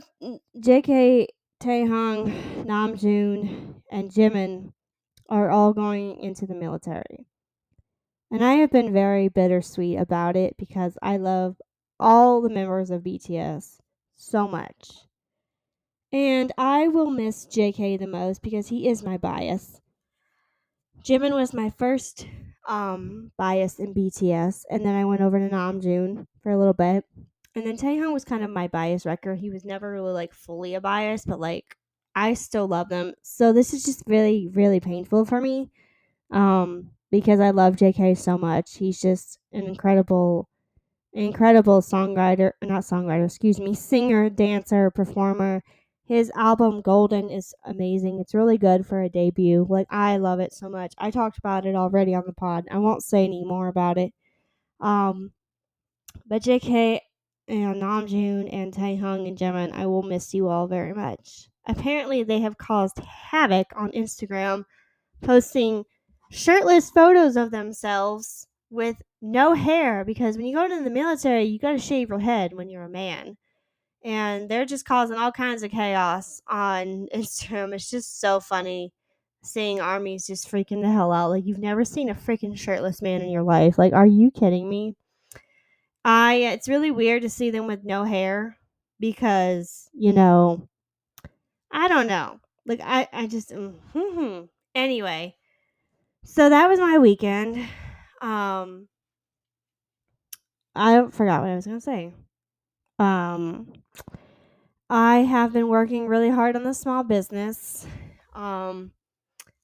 JK, 0.56 1.26
Taehyung, 1.60 2.64
Namjoon, 2.64 3.74
and 3.90 4.10
Jimin 4.10 4.72
are 5.28 5.50
all 5.50 5.72
going 5.72 6.18
into 6.18 6.46
the 6.46 6.54
military. 6.54 7.26
And 8.30 8.42
I 8.42 8.54
have 8.54 8.70
been 8.70 8.92
very 8.92 9.28
bittersweet 9.28 9.98
about 9.98 10.36
it 10.36 10.56
because 10.56 10.96
I 11.02 11.18
love 11.18 11.60
all 12.00 12.40
the 12.40 12.48
members 12.48 12.90
of 12.90 13.02
BTS 13.02 13.78
so 14.16 14.48
much. 14.48 15.06
And 16.10 16.52
I 16.56 16.88
will 16.88 17.10
miss 17.10 17.46
JK 17.46 17.98
the 17.98 18.06
most 18.06 18.42
because 18.42 18.68
he 18.68 18.88
is 18.88 19.02
my 19.02 19.16
bias. 19.16 19.80
Jimin 21.04 21.32
was 21.32 21.52
my 21.52 21.70
first 21.70 22.26
um, 22.68 23.32
bias 23.36 23.78
in 23.78 23.94
BTS, 23.94 24.64
and 24.70 24.84
then 24.84 24.94
I 24.94 25.04
went 25.04 25.20
over 25.20 25.38
to 25.38 25.54
Namjoon 25.54 26.26
for 26.42 26.52
a 26.52 26.58
little 26.58 26.74
bit. 26.74 27.04
And 27.54 27.66
then 27.66 27.76
Taehyung 27.76 28.12
was 28.12 28.24
kind 28.24 28.42
of 28.42 28.50
my 28.50 28.68
bias 28.68 29.04
wrecker. 29.04 29.34
He 29.34 29.50
was 29.50 29.64
never 29.64 29.90
really 29.90 30.12
like 30.12 30.32
fully 30.32 30.74
a 30.74 30.80
bias, 30.80 31.24
but 31.24 31.38
like 31.38 31.76
I 32.14 32.34
still 32.34 32.66
love 32.66 32.88
them. 32.88 33.14
So 33.22 33.52
this 33.52 33.74
is 33.74 33.84
just 33.84 34.02
really, 34.06 34.48
really 34.52 34.80
painful 34.80 35.24
for 35.24 35.40
me. 35.40 35.70
Um, 36.30 36.90
because 37.10 37.40
I 37.40 37.50
love 37.50 37.76
JK 37.76 38.16
so 38.16 38.38
much. 38.38 38.78
He's 38.78 39.00
just 39.00 39.38
an 39.52 39.64
incredible, 39.64 40.48
incredible 41.12 41.82
songwriter, 41.82 42.52
not 42.62 42.82
songwriter, 42.82 43.26
excuse 43.26 43.60
me, 43.60 43.74
singer, 43.74 44.30
dancer, 44.30 44.90
performer. 44.90 45.62
His 46.12 46.30
album 46.36 46.82
Golden 46.82 47.30
is 47.30 47.54
amazing. 47.64 48.18
It's 48.20 48.34
really 48.34 48.58
good 48.58 48.84
for 48.84 49.00
a 49.00 49.08
debut. 49.08 49.66
Like 49.66 49.86
I 49.88 50.18
love 50.18 50.40
it 50.40 50.52
so 50.52 50.68
much. 50.68 50.92
I 50.98 51.10
talked 51.10 51.38
about 51.38 51.64
it 51.64 51.74
already 51.74 52.14
on 52.14 52.24
the 52.26 52.34
pod. 52.34 52.66
I 52.70 52.76
won't 52.76 53.02
say 53.02 53.24
any 53.24 53.46
more 53.46 53.68
about 53.68 53.96
it. 53.96 54.12
Um, 54.78 55.32
but 56.26 56.42
JK 56.42 57.00
and 57.48 57.76
Namjoon 57.76 58.52
and 58.52 58.74
Taehyung 58.74 59.26
and 59.26 59.38
Jimin, 59.38 59.72
I 59.72 59.86
will 59.86 60.02
miss 60.02 60.34
you 60.34 60.48
all 60.48 60.66
very 60.66 60.92
much. 60.92 61.48
Apparently, 61.66 62.22
they 62.22 62.40
have 62.40 62.58
caused 62.58 62.98
havoc 62.98 63.68
on 63.74 63.90
Instagram, 63.92 64.66
posting 65.22 65.84
shirtless 66.30 66.90
photos 66.90 67.36
of 67.38 67.50
themselves 67.50 68.46
with 68.68 68.96
no 69.22 69.54
hair 69.54 70.04
because 70.04 70.36
when 70.36 70.44
you 70.44 70.56
go 70.56 70.66
into 70.66 70.84
the 70.84 70.90
military, 70.90 71.44
you 71.44 71.58
got 71.58 71.72
to 71.72 71.78
shave 71.78 72.10
your 72.10 72.18
head 72.18 72.52
when 72.52 72.68
you're 72.68 72.84
a 72.84 72.90
man. 72.90 73.38
And 74.04 74.48
they're 74.48 74.64
just 74.64 74.84
causing 74.84 75.16
all 75.16 75.32
kinds 75.32 75.62
of 75.62 75.70
chaos 75.70 76.42
on 76.48 77.08
Instagram. 77.14 77.74
It's 77.74 77.90
just 77.90 78.20
so 78.20 78.40
funny 78.40 78.92
seeing 79.44 79.80
armies 79.80 80.26
just 80.26 80.50
freaking 80.50 80.82
the 80.82 80.90
hell 80.90 81.12
out. 81.12 81.30
Like, 81.30 81.44
you've 81.46 81.58
never 81.58 81.84
seen 81.84 82.08
a 82.08 82.14
freaking 82.14 82.56
shirtless 82.56 83.02
man 83.02 83.22
in 83.22 83.30
your 83.30 83.42
life. 83.42 83.78
Like, 83.78 83.92
are 83.92 84.06
you 84.06 84.30
kidding 84.30 84.68
me? 84.68 84.94
I, 86.04 86.34
it's 86.34 86.68
really 86.68 86.90
weird 86.90 87.22
to 87.22 87.30
see 87.30 87.50
them 87.50 87.66
with 87.66 87.84
no 87.84 88.04
hair 88.04 88.58
because, 88.98 89.88
you 89.92 90.12
know, 90.12 90.68
I 91.70 91.88
don't 91.88 92.06
know. 92.08 92.40
Like, 92.66 92.80
I, 92.82 93.08
I 93.12 93.26
just, 93.26 93.50
mm-hmm. 93.50 94.44
anyway 94.74 95.36
so 96.24 96.48
that 96.48 96.68
was 96.68 96.78
my 96.78 96.98
weekend. 96.98 97.58
Um, 98.20 98.88
I 100.74 101.04
forgot 101.10 101.42
what 101.42 101.50
I 101.50 101.56
was 101.56 101.66
gonna 101.66 101.80
say. 101.80 102.12
Um, 103.02 103.72
I 104.88 105.18
have 105.18 105.52
been 105.52 105.66
working 105.66 106.06
really 106.06 106.30
hard 106.30 106.54
on 106.54 106.62
the 106.62 106.72
small 106.72 107.02
business. 107.02 107.84
Um, 108.32 108.92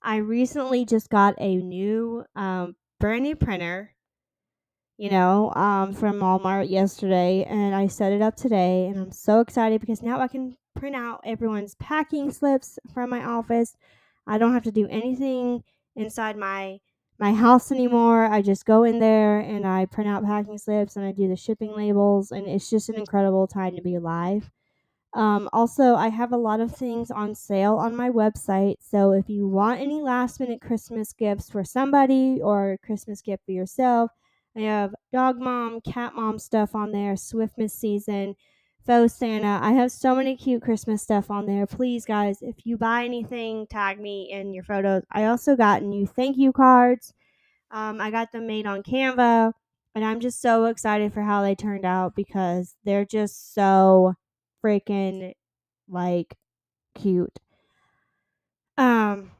I 0.03 0.17
recently 0.17 0.85
just 0.85 1.09
got 1.09 1.37
a 1.39 1.57
new, 1.57 2.25
um, 2.35 2.75
brand 2.99 3.23
new 3.23 3.37
printer. 3.37 3.95
You 4.97 5.11
know, 5.11 5.53
um, 5.55 5.93
from 5.93 6.19
Walmart 6.19 6.69
yesterday, 6.69 7.45
and 7.49 7.73
I 7.73 7.87
set 7.87 8.13
it 8.13 8.21
up 8.21 8.35
today, 8.35 8.87
and 8.87 8.99
I'm 8.99 9.13
so 9.13 9.39
excited 9.39 9.81
because 9.81 10.03
now 10.03 10.19
I 10.19 10.27
can 10.27 10.57
print 10.75 10.97
out 10.97 11.21
everyone's 11.25 11.77
packing 11.77 12.33
slips 12.33 12.81
from 12.93 13.09
my 13.09 13.25
office. 13.25 13.77
I 14.27 14.39
don't 14.39 14.55
have 14.55 14.65
to 14.65 14.73
do 14.73 14.89
anything 14.89 15.63
inside 15.95 16.37
my 16.37 16.81
my 17.19 17.33
house 17.33 17.73
anymore. 17.73 18.27
I 18.27 18.43
just 18.43 18.65
go 18.65 18.85
in 18.85 18.99
there 18.99 19.41
and 19.41 19.67
I 19.67 19.87
print 19.87 20.09
out 20.09 20.25
packing 20.25 20.59
slips 20.59 20.97
and 20.97 21.05
I 21.05 21.13
do 21.13 21.29
the 21.29 21.37
shipping 21.37 21.75
labels, 21.75 22.31
and 22.33 22.47
it's 22.47 22.71
just 22.71 22.89
an 22.89 22.97
incredible 22.97 23.47
time 23.47 23.77
to 23.77 23.83
be 23.83 23.95
alive. 23.97 24.51
Um, 25.15 25.49
also, 25.53 25.95
I 25.95 26.09
have 26.09 26.33
a 26.33 26.37
lot 26.37 26.61
of 26.61 26.75
things 26.75 27.11
on 27.11 27.35
sale 27.35 27.77
on 27.77 27.97
my 27.97 28.11
website. 28.11 28.77
So 28.81 29.13
if 29.13 29.29
you 29.29 29.49
want 29.49 29.81
any 29.81 30.03
last 30.03 30.39
minute 30.39 30.61
Christmas 30.61 31.13
gifts 31.13 31.51
for 31.51 31.65
somebody 31.65 32.41
or 32.43 32.73
a 32.73 32.79
Christmas 32.79 33.23
gift 33.23 33.45
for 33.47 33.53
yourself, 33.53 34.11
I 34.57 34.61
have 34.61 34.95
dog 35.13 35.39
mom, 35.41 35.81
cat 35.81 36.15
mom 36.15 36.39
stuff 36.39 36.75
on 36.75 36.93
there, 36.93 37.15
Swiftmas 37.15 37.71
season, 37.71 38.35
faux 38.89 39.13
Santa. 39.13 39.61
I 39.63 39.73
have 39.73 39.93
so 39.93 40.17
many 40.17 40.35
cute 40.35 40.63
Christmas 40.63 41.03
stuff 41.03 41.31
on 41.31 41.45
there. 41.45 41.67
Please, 41.67 42.07
guys, 42.07 42.39
if 42.41 42.65
you 42.65 42.79
buy 42.79 43.05
anything, 43.05 43.67
tag 43.67 44.01
me 44.01 44.31
in 44.33 44.55
your 44.55 44.65
photos. 44.65 45.03
I 45.13 45.27
also 45.27 45.57
got 45.57 45.83
new 45.83 46.07
thank 46.07 46.39
you 46.39 46.53
cards. 46.53 47.13
Um, 47.71 48.01
I 48.01 48.11
got 48.11 48.33
them 48.33 48.47
made 48.47 48.67
on 48.67 48.83
Canva, 48.83 49.53
and 49.95 50.05
I'm 50.05 50.21
just 50.21 50.41
so 50.41 50.65
excited 50.65 51.13
for 51.13 51.21
how 51.21 51.43
they 51.43 51.55
turned 51.55 51.85
out 51.85 52.15
because 52.17 52.77
they're 52.83 53.05
just 53.05 53.53
so 53.53 54.15
freaking 54.65 55.35
like 55.87 56.35
cute. 56.95 57.39
Um. 58.79 59.33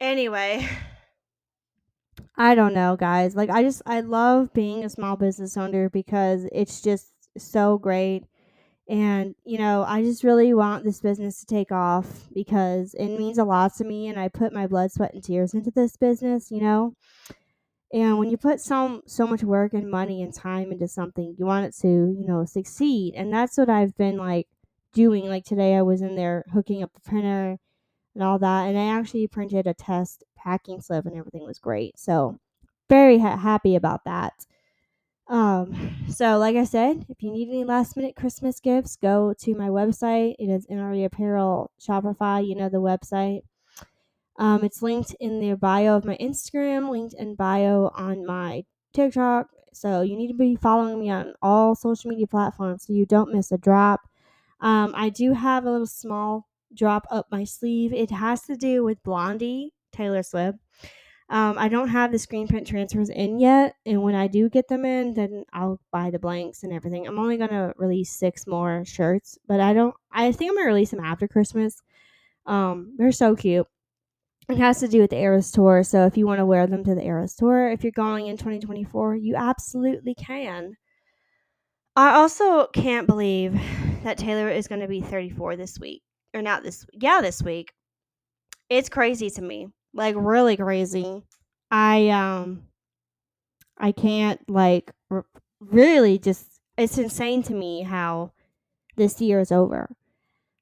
Anyway. 0.00 0.68
I 2.36 2.54
don't 2.54 2.74
know, 2.74 2.96
guys. 2.96 3.34
Like, 3.34 3.50
I 3.50 3.62
just, 3.62 3.82
I 3.86 4.02
love 4.02 4.52
being 4.52 4.84
a 4.84 4.90
small 4.90 5.16
business 5.16 5.56
owner 5.56 5.88
because 5.88 6.46
it's 6.52 6.80
just 6.82 7.10
so 7.38 7.78
great. 7.78 8.24
And, 8.88 9.34
you 9.44 9.58
know, 9.58 9.84
I 9.86 10.02
just 10.02 10.22
really 10.22 10.54
want 10.54 10.84
this 10.84 11.00
business 11.00 11.40
to 11.40 11.46
take 11.46 11.72
off 11.72 12.28
because 12.32 12.94
it 12.94 13.08
means 13.08 13.38
a 13.38 13.44
lot 13.44 13.74
to 13.76 13.84
me 13.84 14.06
and 14.06 14.18
I 14.18 14.28
put 14.28 14.52
my 14.52 14.66
blood, 14.68 14.92
sweat 14.92 15.12
and 15.12 15.24
tears 15.24 15.54
into 15.54 15.72
this 15.72 15.96
business, 15.96 16.50
you 16.52 16.60
know. 16.60 16.94
And 17.92 18.18
when 18.18 18.30
you 18.30 18.36
put 18.36 18.60
so 18.60 19.02
so 19.06 19.26
much 19.26 19.42
work 19.44 19.72
and 19.72 19.90
money 19.90 20.22
and 20.22 20.34
time 20.34 20.72
into 20.72 20.88
something, 20.88 21.34
you 21.38 21.46
want 21.46 21.66
it 21.66 21.74
to, 21.82 21.88
you 21.88 22.26
know, 22.26 22.44
succeed. 22.44 23.14
And 23.14 23.32
that's 23.32 23.56
what 23.56 23.70
I've 23.70 23.96
been 23.96 24.16
like 24.18 24.48
doing. 24.92 25.28
Like 25.28 25.44
today 25.44 25.74
I 25.76 25.82
was 25.82 26.02
in 26.02 26.16
there 26.16 26.44
hooking 26.52 26.82
up 26.82 26.92
the 26.94 27.00
printer 27.00 27.58
and 28.14 28.24
all 28.24 28.38
that 28.40 28.68
and 28.68 28.78
I 28.78 28.86
actually 28.86 29.28
printed 29.28 29.66
a 29.66 29.74
test 29.74 30.24
packing 30.36 30.80
slip 30.80 31.06
and 31.06 31.16
everything 31.16 31.44
was 31.44 31.58
great. 31.58 31.98
So, 31.98 32.38
very 32.88 33.18
ha- 33.18 33.36
happy 33.36 33.76
about 33.76 34.04
that. 34.04 34.46
Um, 35.28 35.96
so 36.08 36.38
like 36.38 36.56
I 36.56 36.64
said, 36.64 37.04
if 37.08 37.22
you 37.22 37.32
need 37.32 37.48
any 37.48 37.64
last 37.64 37.96
minute 37.96 38.14
Christmas 38.14 38.60
gifts, 38.60 38.96
go 38.96 39.34
to 39.40 39.54
my 39.54 39.68
website. 39.68 40.36
It 40.38 40.48
is 40.48 40.66
NRE 40.66 41.04
Apparel 41.04 41.70
Shopify. 41.80 42.46
You 42.46 42.54
know 42.54 42.68
the 42.68 42.78
website. 42.78 43.42
Um, 44.38 44.64
it's 44.64 44.82
linked 44.82 45.14
in 45.18 45.40
the 45.40 45.56
bio 45.56 45.96
of 45.96 46.04
my 46.04 46.16
Instagram, 46.18 46.90
linked 46.90 47.14
in 47.14 47.34
bio 47.34 47.90
on 47.94 48.26
my 48.26 48.64
TikTok. 48.92 49.48
So 49.72 50.02
you 50.02 50.16
need 50.16 50.28
to 50.28 50.34
be 50.34 50.56
following 50.56 51.00
me 51.00 51.10
on 51.10 51.34
all 51.42 51.74
social 51.74 52.10
media 52.10 52.26
platforms 52.26 52.86
so 52.86 52.92
you 52.92 53.04
don't 53.04 53.32
miss 53.32 53.50
a 53.50 53.58
drop. 53.58 54.00
Um, 54.60 54.94
I 54.96 55.10
do 55.10 55.32
have 55.32 55.64
a 55.64 55.70
little 55.70 55.86
small 55.86 56.48
drop 56.74 57.06
up 57.10 57.26
my 57.30 57.44
sleeve. 57.44 57.92
It 57.92 58.10
has 58.10 58.42
to 58.42 58.56
do 58.56 58.84
with 58.84 59.02
Blondie, 59.02 59.72
Taylor 59.92 60.22
Swift. 60.22 60.58
Um, 61.28 61.58
I 61.58 61.68
don't 61.68 61.88
have 61.88 62.12
the 62.12 62.20
screen 62.20 62.46
print 62.46 62.68
transfers 62.68 63.10
in 63.10 63.40
yet, 63.40 63.74
and 63.84 64.02
when 64.02 64.14
I 64.14 64.28
do 64.28 64.48
get 64.48 64.68
them 64.68 64.84
in, 64.84 65.12
then 65.14 65.44
I'll 65.52 65.80
buy 65.90 66.10
the 66.10 66.20
blanks 66.20 66.62
and 66.62 66.72
everything. 66.72 67.06
I'm 67.06 67.18
only 67.18 67.36
gonna 67.36 67.74
release 67.78 68.12
six 68.12 68.46
more 68.46 68.84
shirts, 68.84 69.36
but 69.48 69.58
I 69.58 69.72
don't. 69.72 69.94
I 70.12 70.30
think 70.30 70.50
I'm 70.50 70.56
gonna 70.56 70.68
release 70.68 70.92
them 70.92 71.04
after 71.04 71.26
Christmas. 71.26 71.82
Um, 72.46 72.94
they're 72.96 73.10
so 73.10 73.34
cute. 73.34 73.66
It 74.48 74.58
has 74.58 74.78
to 74.80 74.88
do 74.88 75.00
with 75.00 75.10
the 75.10 75.16
Eras 75.18 75.50
tour, 75.50 75.82
so 75.82 76.06
if 76.06 76.16
you 76.16 76.26
want 76.26 76.38
to 76.38 76.46
wear 76.46 76.68
them 76.68 76.84
to 76.84 76.94
the 76.94 77.04
Eras 77.04 77.34
tour, 77.34 77.70
if 77.72 77.82
you're 77.82 77.90
going 77.90 78.28
in 78.28 78.36
2024, 78.36 79.16
you 79.16 79.34
absolutely 79.34 80.14
can. 80.14 80.76
I 81.96 82.14
also 82.14 82.68
can't 82.68 83.08
believe 83.08 83.60
that 84.04 84.18
Taylor 84.18 84.48
is 84.48 84.68
going 84.68 84.82
to 84.82 84.88
be 84.88 85.00
34 85.00 85.56
this 85.56 85.80
week, 85.80 86.02
or 86.34 86.42
not 86.42 86.62
this. 86.62 86.86
Yeah, 86.92 87.20
this 87.20 87.42
week. 87.42 87.72
It's 88.68 88.88
crazy 88.88 89.30
to 89.30 89.42
me 89.42 89.68
like 89.94 90.14
really 90.18 90.56
crazy. 90.56 91.22
I 91.70 92.08
um 92.08 92.64
I 93.78 93.92
can't 93.92 94.40
like 94.48 94.92
r- 95.10 95.26
really 95.60 96.18
just 96.18 96.60
it's 96.76 96.98
insane 96.98 97.42
to 97.44 97.54
me 97.54 97.82
how 97.82 98.32
this 98.96 99.20
year 99.20 99.40
is 99.40 99.52
over. 99.52 99.94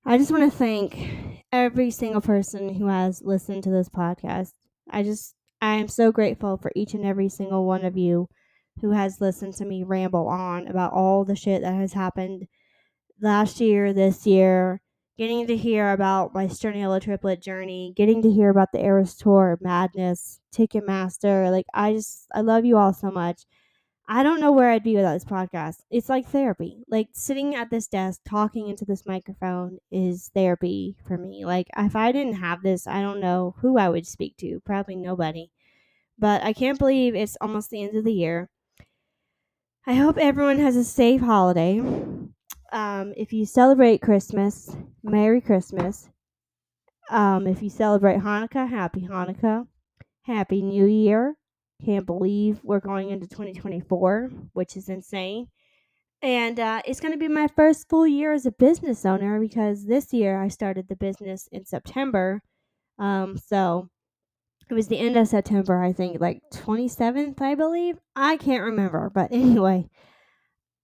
I 0.05 0.19
just 0.19 0.31
want 0.31 0.51
to 0.51 0.57
thank 0.57 1.43
every 1.53 1.91
single 1.91 2.21
person 2.21 2.75
who 2.75 2.87
has 2.87 3.23
listened 3.23 3.65
to 3.65 3.71
this 3.71 3.89
podcast. 3.89 4.53
I 4.91 5.03
just 5.03 5.35
I 5.61 5.75
am 5.75 5.89
so 5.89 6.13
grateful 6.13 6.57
for 6.57 6.71
each 6.75 6.95
and 6.95 7.05
every 7.05 7.29
single 7.29 7.65
one 7.65 7.85
of 7.85 7.97
you 7.97 8.29
who 8.81 8.91
has 8.91 9.21
listened 9.21 9.55
to 9.55 9.65
me 9.65 9.83
ramble 9.83 10.29
on 10.29 10.67
about 10.67 10.93
all 10.93 11.25
the 11.25 11.37
shit 11.37 11.63
that 11.63 11.75
has 11.75 11.93
happened 11.93 12.47
last 13.21 13.61
year, 13.61 13.93
this 13.93 14.27
year, 14.27 14.81
getting 15.17 15.47
to 15.47 15.57
hear 15.57 15.93
about 15.93 16.35
my 16.35 16.47
Sturniolo 16.47 17.01
triplet 17.01 17.41
journey, 17.41 17.93
getting 17.97 18.23
to 18.23 18.31
hear 18.31 18.51
about 18.51 18.73
the 18.73 18.85
Eras 18.85 19.15
Tour, 19.15 19.59
Madness, 19.61 20.41
Ticketmaster. 20.55 21.51
Like, 21.51 21.67
I 21.73 21.95
just, 21.95 22.27
I 22.35 22.41
love 22.41 22.65
you 22.65 22.77
all 22.77 22.93
so 22.93 23.11
much. 23.11 23.43
I 24.07 24.23
don't 24.23 24.41
know 24.41 24.53
where 24.53 24.71
I'd 24.71 24.85
be 24.85 24.97
without 24.97 25.15
this 25.15 25.25
podcast. 25.25 25.77
It's 25.91 26.09
like 26.09 26.27
therapy. 26.27 26.85
Like, 26.89 27.09
sitting 27.13 27.55
at 27.55 27.71
this 27.71 27.87
desk 27.87 28.21
talking 28.29 28.69
into 28.69 28.85
this 28.85 29.07
microphone 29.07 29.79
is 29.91 30.31
therapy 30.35 30.97
for 31.07 31.17
me. 31.17 31.45
Like, 31.45 31.69
if 31.77 31.97
I 31.97 32.13
didn't 32.13 32.35
have 32.35 32.63
this, 32.63 32.87
I 32.87 33.01
don't 33.01 33.21
know 33.21 33.55
who 33.59 33.79
I 33.79 33.89
would 33.89 34.07
speak 34.07 34.37
to. 34.39 34.61
Probably 34.67 34.97
nobody. 34.97 35.51
But 36.19 36.43
I 36.43 36.53
can't 36.53 36.79
believe 36.79 37.15
it's 37.15 37.39
almost 37.41 37.71
the 37.71 37.83
end 37.83 37.97
of 37.97 38.05
the 38.05 38.13
year. 38.13 38.51
I 39.87 39.95
hope 39.95 40.19
everyone 40.19 40.59
has 40.59 40.77
a 40.77 40.85
safe 40.85 41.21
holiday 41.21 41.81
um, 42.75 43.15
if 43.17 43.33
you 43.33 43.47
celebrate 43.47 44.03
Christmas, 44.03 44.77
Merry 45.03 45.41
Christmas. 45.41 46.11
Um, 47.09 47.47
if 47.47 47.63
you 47.63 47.71
celebrate 47.71 48.19
Hanukkah, 48.19 48.69
Happy 48.69 49.07
Hanukkah. 49.09 49.67
Happy 50.23 50.61
New 50.61 50.87
Year. 50.87 51.37
Can't 51.85 52.05
believe 52.05 52.61
we're 52.65 52.81
going 52.81 53.11
into 53.11 53.29
2024, 53.29 54.31
which 54.55 54.77
is 54.77 54.89
insane. 54.89 55.49
And 56.21 56.59
uh, 56.59 56.83
it's 56.85 57.01
going 57.01 57.13
to 57.13 57.19
be 57.19 57.29
my 57.29 57.47
first 57.47 57.89
full 57.89 58.07
year 58.07 58.33
as 58.33 58.45
a 58.45 58.53
business 58.53 59.05
owner 59.05 59.39
because 59.39 59.85
this 59.85 60.13
year 60.13 60.43
I 60.43 60.49
started 60.49 60.89
the 60.89 60.97
business 60.97 61.49
in 61.53 61.67
September. 61.67 62.43
Um, 62.99 63.37
so 63.37 63.89
it 64.69 64.75
was 64.75 64.89
the 64.89 64.99
end 64.99 65.17
of 65.17 65.29
September, 65.29 65.81
I 65.81 65.93
think, 65.93 66.21
like 66.21 66.41
27th, 66.53 67.41
I 67.41 67.55
believe. 67.55 67.99
I 68.17 68.37
can't 68.37 68.65
remember. 68.65 69.13
But 69.15 69.29
anyway, 69.31 69.91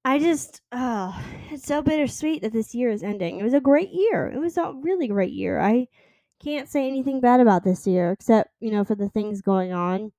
I 0.04 0.18
just, 0.18 0.62
oh, 0.72 1.22
it's 1.50 1.66
so 1.66 1.82
bittersweet 1.82 2.42
that 2.42 2.52
this 2.52 2.74
year 2.74 2.90
is 2.90 3.02
ending. 3.02 3.38
It 3.38 3.44
was 3.44 3.54
a 3.54 3.60
great 3.60 3.90
year. 3.90 4.28
It 4.28 4.38
was 4.38 4.56
a 4.56 4.72
really 4.72 5.08
great 5.08 5.32
year. 5.32 5.60
I 5.60 5.88
can't 6.42 6.68
say 6.68 6.86
anything 6.86 7.20
bad 7.20 7.40
about 7.40 7.64
this 7.64 7.86
year, 7.86 8.10
except, 8.10 8.50
you 8.60 8.70
know, 8.70 8.82
for 8.84 8.94
the 8.94 9.10
things 9.10 9.42
going 9.42 9.72
on 9.72 10.12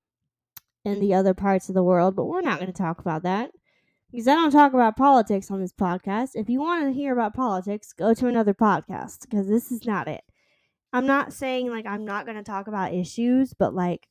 in 0.84 1.00
the 1.00 1.14
other 1.14 1.34
parts 1.34 1.68
of 1.68 1.74
the 1.74 1.82
world. 1.82 2.14
But 2.14 2.26
we're 2.26 2.42
not 2.42 2.60
going 2.60 2.72
to 2.72 2.82
talk 2.82 3.00
about 3.00 3.24
that 3.24 3.50
because 4.12 4.28
I 4.28 4.34
don't 4.34 4.52
talk 4.52 4.72
about 4.72 4.96
politics 4.96 5.50
on 5.50 5.60
this 5.60 5.72
podcast. 5.72 6.30
If 6.34 6.48
you 6.48 6.60
want 6.60 6.84
to 6.84 6.92
hear 6.92 7.12
about 7.12 7.34
politics, 7.34 7.92
go 7.92 8.14
to 8.14 8.28
another 8.28 8.54
podcast 8.54 9.22
because 9.22 9.48
this 9.48 9.72
is 9.72 9.84
not 9.84 10.06
it. 10.06 10.22
I'm 10.92 11.06
not 11.06 11.32
saying 11.32 11.70
like 11.70 11.86
I'm 11.86 12.04
not 12.04 12.26
going 12.26 12.36
to 12.36 12.44
talk 12.44 12.68
about 12.68 12.94
issues, 12.94 13.52
but 13.52 13.74
like 13.74 14.06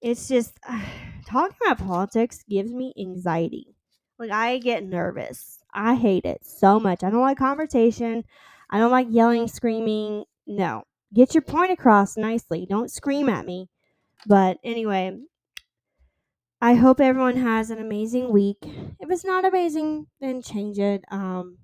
it's 0.00 0.28
just 0.28 0.58
uh, 0.66 0.80
talking 1.26 1.56
about 1.66 1.86
politics 1.86 2.42
gives 2.48 2.72
me 2.72 2.94
anxiety. 2.98 3.74
Like 4.18 4.30
I 4.30 4.58
get 4.58 4.84
nervous. 4.84 5.60
I 5.72 5.94
hate 5.94 6.24
it 6.24 6.44
so 6.44 6.80
much. 6.80 7.04
I 7.04 7.10
don't 7.10 7.20
like 7.20 7.38
confrontation. 7.38 8.24
I 8.70 8.78
don't 8.78 8.90
like 8.90 9.06
yelling, 9.10 9.48
screaming. 9.48 10.24
No. 10.46 10.84
Get 11.14 11.34
your 11.34 11.42
point 11.42 11.72
across 11.72 12.16
nicely. 12.16 12.66
Don't 12.68 12.90
scream 12.90 13.28
at 13.28 13.46
me. 13.46 13.68
But 14.26 14.58
anyway, 14.64 15.18
I 16.60 16.74
hope 16.74 17.00
everyone 17.00 17.36
has 17.36 17.70
an 17.70 17.78
amazing 17.78 18.32
week. 18.32 18.58
If 18.62 19.10
it's 19.10 19.24
not 19.24 19.44
amazing, 19.44 20.08
then 20.20 20.42
change 20.42 20.78
it. 20.78 21.04
Um 21.10 21.58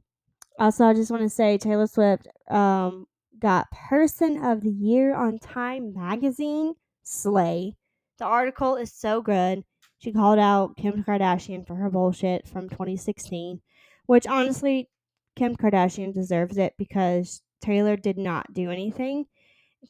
also 0.59 0.85
I 0.85 0.95
just 0.95 1.11
want 1.11 1.25
to 1.25 1.29
say 1.29 1.59
Taylor 1.59 1.89
Swift 1.89 2.29
um 2.49 3.07
got 3.41 3.71
Person 3.71 4.43
of 4.43 4.61
the 4.61 4.71
Year 4.71 5.15
on 5.15 5.39
Time 5.39 5.93
magazine. 5.93 6.75
Slay. 7.03 7.75
The 8.19 8.25
article 8.25 8.77
is 8.77 8.93
so 8.93 9.21
good. 9.21 9.65
She 10.05 10.13
called 10.13 10.39
out 10.39 10.77
Kim 10.77 11.03
Kardashian 11.03 11.67
for 11.67 11.77
her 11.77 11.89
bullshit 11.89 12.47
from 12.47 12.69
2016, 12.69 13.63
which 14.05 14.27
honestly, 14.27 14.91
Kim 15.35 15.57
Kardashian 15.57 16.13
deserves 16.13 16.59
it 16.59 16.75
because 16.77 17.41
Taylor 17.63 17.97
did 17.97 18.19
not 18.19 18.53
do 18.53 18.71
anything. 18.71 19.25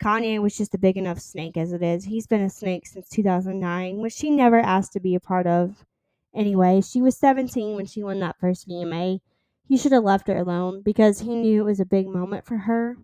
Kanye 0.00 0.40
was 0.40 0.56
just 0.56 0.72
a 0.72 0.78
big 0.78 0.96
enough 0.96 1.18
snake 1.18 1.56
as 1.56 1.72
it 1.72 1.82
is. 1.82 2.04
He's 2.04 2.28
been 2.28 2.42
a 2.42 2.48
snake 2.48 2.86
since 2.86 3.08
2009, 3.08 4.00
which 4.00 4.12
she 4.12 4.30
never 4.30 4.60
asked 4.60 4.92
to 4.92 5.00
be 5.00 5.16
a 5.16 5.20
part 5.20 5.48
of. 5.48 5.84
Anyway, 6.32 6.80
she 6.80 7.02
was 7.02 7.16
17 7.16 7.74
when 7.74 7.86
she 7.86 8.04
won 8.04 8.20
that 8.20 8.38
first 8.38 8.68
VMA. 8.68 9.18
He 9.66 9.76
should 9.76 9.90
have 9.90 10.04
left 10.04 10.28
her 10.28 10.36
alone 10.36 10.82
because 10.82 11.22
he 11.22 11.34
knew 11.34 11.62
it 11.62 11.70
was 11.70 11.80
a 11.80 11.84
big 11.84 12.06
moment 12.06 12.46
for 12.46 12.58
her 12.58 12.98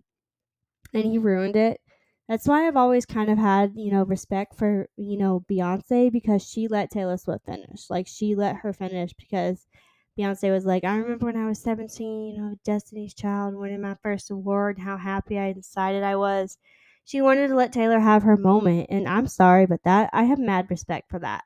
and 0.93 1.03
he 1.03 1.17
ruined 1.17 1.57
it 1.57 1.81
that's 2.31 2.47
why 2.47 2.65
I've 2.65 2.77
always 2.77 3.05
kind 3.05 3.29
of 3.29 3.37
had, 3.37 3.73
you 3.75 3.91
know, 3.91 4.03
respect 4.05 4.55
for, 4.55 4.87
you 4.95 5.17
know, 5.17 5.43
Beyonce 5.51 6.09
because 6.09 6.41
she 6.41 6.69
let 6.69 6.89
Taylor 6.89 7.17
Swift 7.17 7.45
finish. 7.45 7.89
Like 7.89 8.07
she 8.07 8.35
let 8.35 8.55
her 8.57 8.71
finish 8.71 9.11
because 9.11 9.67
Beyonce 10.17 10.49
was 10.49 10.65
like, 10.65 10.85
I 10.85 10.95
remember 10.95 11.25
when 11.25 11.35
I 11.35 11.45
was 11.45 11.61
17, 11.61 12.27
you 12.33 12.41
know, 12.41 12.55
Destiny's 12.63 13.13
Child 13.13 13.55
winning 13.55 13.81
my 13.81 13.95
first 14.01 14.31
award, 14.31 14.79
how 14.79 14.95
happy 14.95 15.37
I 15.37 15.51
decided 15.51 16.03
I 16.03 16.15
was. 16.15 16.57
She 17.03 17.19
wanted 17.21 17.49
to 17.49 17.55
let 17.55 17.73
Taylor 17.73 17.99
have 17.99 18.23
her 18.23 18.37
moment, 18.37 18.87
and 18.89 19.09
I'm 19.09 19.27
sorry, 19.27 19.65
but 19.65 19.83
that 19.83 20.09
I 20.13 20.23
have 20.23 20.39
mad 20.39 20.67
respect 20.69 21.09
for 21.09 21.19
that. 21.19 21.43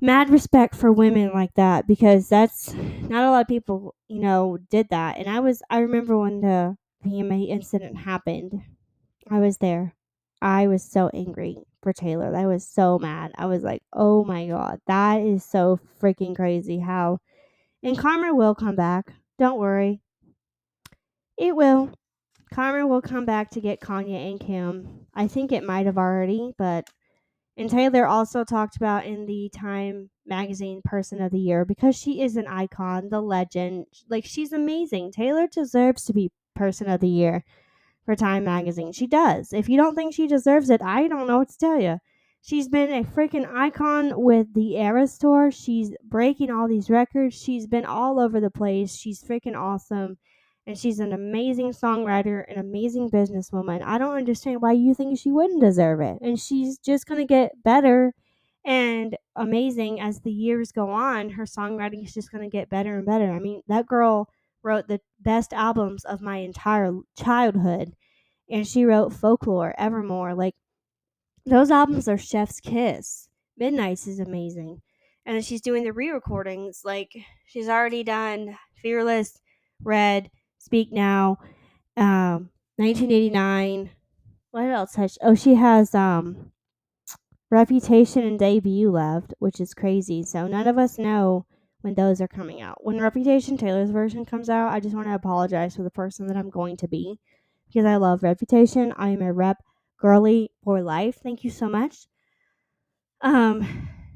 Mad 0.00 0.30
respect 0.30 0.74
for 0.74 0.90
women 0.90 1.30
like 1.34 1.52
that 1.54 1.86
because 1.86 2.28
that's 2.30 2.72
not 2.74 3.24
a 3.24 3.30
lot 3.30 3.42
of 3.42 3.48
people, 3.48 3.94
you 4.08 4.20
know, 4.20 4.56
did 4.70 4.88
that. 4.88 5.18
And 5.18 5.28
I 5.28 5.40
was 5.40 5.62
I 5.68 5.80
remember 5.80 6.18
when 6.18 6.40
the 6.40 6.78
VMA 7.04 7.48
incident 7.50 7.98
happened 7.98 8.62
I 9.30 9.38
was 9.38 9.58
there. 9.58 9.94
I 10.42 10.66
was 10.66 10.82
so 10.82 11.08
angry 11.14 11.58
for 11.82 11.92
Taylor. 11.92 12.34
I 12.34 12.46
was 12.46 12.66
so 12.66 12.98
mad. 12.98 13.32
I 13.36 13.46
was 13.46 13.62
like, 13.62 13.82
oh 13.92 14.24
my 14.24 14.48
God, 14.48 14.80
that 14.86 15.20
is 15.20 15.44
so 15.44 15.78
freaking 16.00 16.34
crazy 16.34 16.78
how. 16.78 17.18
And 17.82 17.96
Karma 17.96 18.34
will 18.34 18.54
come 18.54 18.74
back. 18.74 19.12
Don't 19.38 19.58
worry. 19.58 20.00
It 21.38 21.54
will. 21.54 21.92
Karma 22.52 22.86
will 22.86 23.00
come 23.00 23.24
back 23.24 23.50
to 23.50 23.60
get 23.60 23.80
Kanye 23.80 24.30
and 24.32 24.40
Kim. 24.40 25.06
I 25.14 25.28
think 25.28 25.52
it 25.52 25.64
might 25.64 25.86
have 25.86 25.98
already, 25.98 26.52
but. 26.58 26.88
And 27.56 27.68
Taylor 27.68 28.06
also 28.06 28.42
talked 28.42 28.76
about 28.76 29.04
in 29.04 29.26
the 29.26 29.50
Time 29.54 30.08
magazine 30.24 30.80
Person 30.84 31.20
of 31.20 31.30
the 31.30 31.38
Year 31.38 31.66
because 31.66 31.94
she 31.94 32.22
is 32.22 32.36
an 32.36 32.46
icon, 32.46 33.10
the 33.10 33.20
legend. 33.20 33.86
Like, 34.08 34.24
she's 34.24 34.52
amazing. 34.52 35.12
Taylor 35.12 35.46
deserves 35.46 36.04
to 36.04 36.14
be 36.14 36.30
Person 36.54 36.88
of 36.88 37.00
the 37.00 37.08
Year 37.08 37.44
for 38.10 38.16
Time 38.16 38.42
Magazine. 38.42 38.90
She 38.90 39.06
does. 39.06 39.52
If 39.52 39.68
you 39.68 39.76
don't 39.76 39.94
think 39.94 40.12
she 40.12 40.26
deserves 40.26 40.68
it, 40.68 40.82
I 40.82 41.06
don't 41.06 41.28
know 41.28 41.38
what 41.38 41.50
to 41.50 41.58
tell 41.58 41.80
you. 41.80 41.98
She's 42.42 42.68
been 42.68 42.92
a 42.92 43.04
freaking 43.04 43.48
icon 43.48 44.20
with 44.20 44.52
the 44.52 44.78
Eras 44.78 45.16
Tour. 45.16 45.52
She's 45.52 45.92
breaking 46.02 46.50
all 46.50 46.66
these 46.66 46.90
records. 46.90 47.40
She's 47.40 47.68
been 47.68 47.84
all 47.84 48.18
over 48.18 48.40
the 48.40 48.50
place. 48.50 48.96
She's 48.96 49.22
freaking 49.22 49.56
awesome. 49.56 50.18
And 50.66 50.76
she's 50.76 50.98
an 50.98 51.12
amazing 51.12 51.70
songwriter, 51.70 52.50
an 52.50 52.58
amazing 52.58 53.10
businesswoman. 53.10 53.80
I 53.84 53.96
don't 53.96 54.16
understand 54.16 54.60
why 54.60 54.72
you 54.72 54.92
think 54.92 55.16
she 55.16 55.30
wouldn't 55.30 55.60
deserve 55.60 56.00
it. 56.00 56.18
And 56.20 56.36
she's 56.40 56.78
just 56.78 57.06
going 57.06 57.20
to 57.20 57.32
get 57.32 57.62
better 57.62 58.12
and 58.64 59.16
amazing 59.36 60.00
as 60.00 60.18
the 60.20 60.32
years 60.32 60.72
go 60.72 60.90
on. 60.90 61.30
Her 61.30 61.44
songwriting 61.44 62.04
is 62.04 62.12
just 62.12 62.32
going 62.32 62.42
to 62.42 62.50
get 62.50 62.68
better 62.68 62.96
and 62.96 63.06
better. 63.06 63.30
I 63.30 63.38
mean, 63.38 63.62
that 63.68 63.86
girl 63.86 64.28
wrote 64.64 64.88
the 64.88 65.00
best 65.20 65.52
albums 65.52 66.04
of 66.04 66.20
my 66.20 66.38
entire 66.38 66.92
childhood. 67.16 67.92
And 68.50 68.66
she 68.66 68.84
wrote 68.84 69.12
Folklore, 69.12 69.74
Evermore. 69.78 70.34
Like, 70.34 70.54
those 71.46 71.70
albums 71.70 72.08
are 72.08 72.18
Chef's 72.18 72.60
Kiss. 72.60 73.28
Midnights 73.56 74.06
is 74.06 74.20
amazing. 74.20 74.82
And 75.24 75.44
she's 75.44 75.60
doing 75.60 75.84
the 75.84 75.92
re 75.92 76.10
recordings. 76.10 76.82
Like, 76.84 77.12
she's 77.46 77.68
already 77.68 78.02
done 78.02 78.58
Fearless, 78.82 79.38
Red, 79.82 80.30
Speak 80.58 80.92
Now, 80.92 81.38
um, 81.96 82.50
1989. 82.76 83.90
What 84.50 84.64
else 84.64 84.94
has 84.96 85.12
she? 85.12 85.18
Oh, 85.22 85.34
she 85.34 85.54
has 85.54 85.94
um, 85.94 86.50
Reputation 87.50 88.24
and 88.24 88.38
Debut 88.38 88.90
left, 88.90 89.34
which 89.38 89.60
is 89.60 89.74
crazy. 89.74 90.22
So 90.22 90.46
none 90.46 90.66
of 90.66 90.78
us 90.78 90.98
know 90.98 91.46
when 91.82 91.94
those 91.94 92.20
are 92.20 92.28
coming 92.28 92.60
out. 92.60 92.84
When 92.84 93.00
Reputation 93.00 93.56
Taylor's 93.56 93.90
version 93.90 94.24
comes 94.24 94.48
out, 94.48 94.72
I 94.72 94.80
just 94.80 94.94
want 94.94 95.08
to 95.08 95.14
apologize 95.14 95.76
for 95.76 95.82
the 95.82 95.90
person 95.90 96.26
that 96.26 96.36
I'm 96.36 96.50
going 96.50 96.76
to 96.78 96.88
be 96.88 97.18
because 97.72 97.86
I 97.86 97.96
love 97.96 98.22
Reputation. 98.22 98.92
I 98.96 99.10
am 99.10 99.22
a 99.22 99.32
rep 99.32 99.62
girly 99.98 100.50
for 100.64 100.82
life. 100.82 101.18
Thank 101.22 101.44
you 101.44 101.50
so 101.50 101.68
much. 101.68 102.06
Um, 103.20 103.62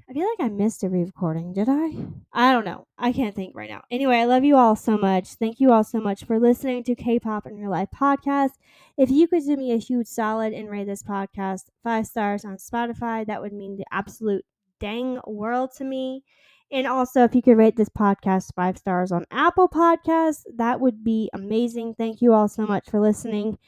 I 0.08 0.12
feel 0.12 0.26
like 0.28 0.46
I 0.46 0.52
missed 0.52 0.82
a 0.82 0.88
re-recording. 0.88 1.52
Did 1.52 1.68
I? 1.68 1.92
I 2.32 2.52
don't 2.52 2.64
know. 2.64 2.86
I 2.98 3.12
can't 3.12 3.34
think 3.34 3.54
right 3.54 3.70
now. 3.70 3.82
Anyway, 3.90 4.16
I 4.16 4.24
love 4.24 4.44
you 4.44 4.56
all 4.56 4.76
so 4.76 4.98
much. 4.98 5.28
Thank 5.34 5.60
you 5.60 5.72
all 5.72 5.84
so 5.84 6.00
much 6.00 6.24
for 6.24 6.38
listening 6.38 6.84
to 6.84 6.94
K-pop 6.94 7.46
in 7.46 7.56
Real 7.56 7.70
Life 7.70 7.88
podcast. 7.94 8.50
If 8.96 9.10
you 9.10 9.28
could 9.28 9.44
do 9.44 9.56
me 9.56 9.72
a 9.72 9.78
huge 9.78 10.06
solid 10.06 10.52
and 10.52 10.70
rate 10.70 10.86
this 10.86 11.02
podcast 11.02 11.64
five 11.82 12.06
stars 12.06 12.44
on 12.44 12.56
Spotify, 12.56 13.26
that 13.26 13.40
would 13.40 13.52
mean 13.52 13.76
the 13.76 13.86
absolute 13.92 14.44
dang 14.80 15.20
world 15.26 15.70
to 15.76 15.84
me. 15.84 16.22
And 16.72 16.86
also, 16.86 17.22
if 17.24 17.34
you 17.34 17.42
could 17.42 17.56
rate 17.56 17.76
this 17.76 17.88
podcast 17.88 18.54
five 18.56 18.78
stars 18.78 19.12
on 19.12 19.24
Apple 19.30 19.68
Podcasts, 19.68 20.42
that 20.56 20.80
would 20.80 21.04
be 21.04 21.30
amazing. 21.32 21.94
Thank 21.94 22.20
you 22.20 22.32
all 22.32 22.48
so 22.48 22.66
much 22.66 22.90
for 22.90 23.00
listening. 23.00 23.58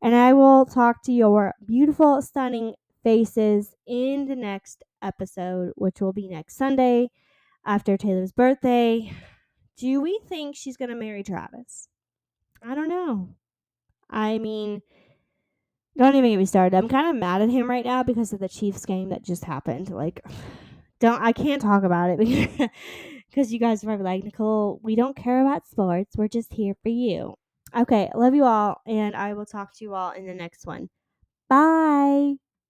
And 0.00 0.14
I 0.14 0.32
will 0.32 0.64
talk 0.64 1.02
to 1.04 1.12
your 1.12 1.54
beautiful, 1.66 2.22
stunning 2.22 2.74
faces 3.02 3.74
in 3.86 4.26
the 4.26 4.36
next 4.36 4.82
episode, 5.02 5.72
which 5.76 6.00
will 6.00 6.12
be 6.12 6.28
next 6.28 6.56
Sunday 6.56 7.10
after 7.66 7.96
Taylor's 7.96 8.32
birthday. 8.32 9.12
Do 9.76 10.00
we 10.00 10.20
think 10.28 10.56
she's 10.56 10.76
going 10.76 10.90
to 10.90 10.96
marry 10.96 11.22
Travis? 11.22 11.88
I 12.62 12.74
don't 12.74 12.88
know. 12.88 13.34
I 14.08 14.38
mean, 14.38 14.80
don't 15.96 16.14
even 16.14 16.30
get 16.30 16.38
me 16.38 16.46
started. 16.46 16.76
I'm 16.76 16.88
kind 16.88 17.08
of 17.08 17.16
mad 17.20 17.42
at 17.42 17.50
him 17.50 17.68
right 17.68 17.84
now 17.84 18.02
because 18.02 18.32
of 18.32 18.40
the 18.40 18.48
Chiefs 18.48 18.86
game 18.86 19.10
that 19.10 19.22
just 19.22 19.44
happened. 19.44 19.90
Like, 19.90 20.20
don't 21.04 21.22
I 21.22 21.32
can't 21.32 21.60
talk 21.60 21.84
about 21.84 22.10
it 22.18 22.18
because 23.30 23.52
you 23.52 23.58
guys 23.58 23.84
are 23.84 23.96
like 23.98 24.24
Nicole. 24.24 24.80
We 24.82 24.96
don't 24.96 25.16
care 25.16 25.42
about 25.42 25.66
sports. 25.68 26.16
We're 26.16 26.28
just 26.28 26.54
here 26.54 26.74
for 26.82 26.88
you. 26.88 27.34
Okay, 27.76 28.10
love 28.14 28.34
you 28.34 28.44
all, 28.44 28.80
and 28.86 29.14
I 29.14 29.34
will 29.34 29.46
talk 29.46 29.74
to 29.76 29.84
you 29.84 29.94
all 29.94 30.12
in 30.12 30.26
the 30.26 30.34
next 30.34 30.66
one. 30.66 30.88
Bye. 31.48 32.36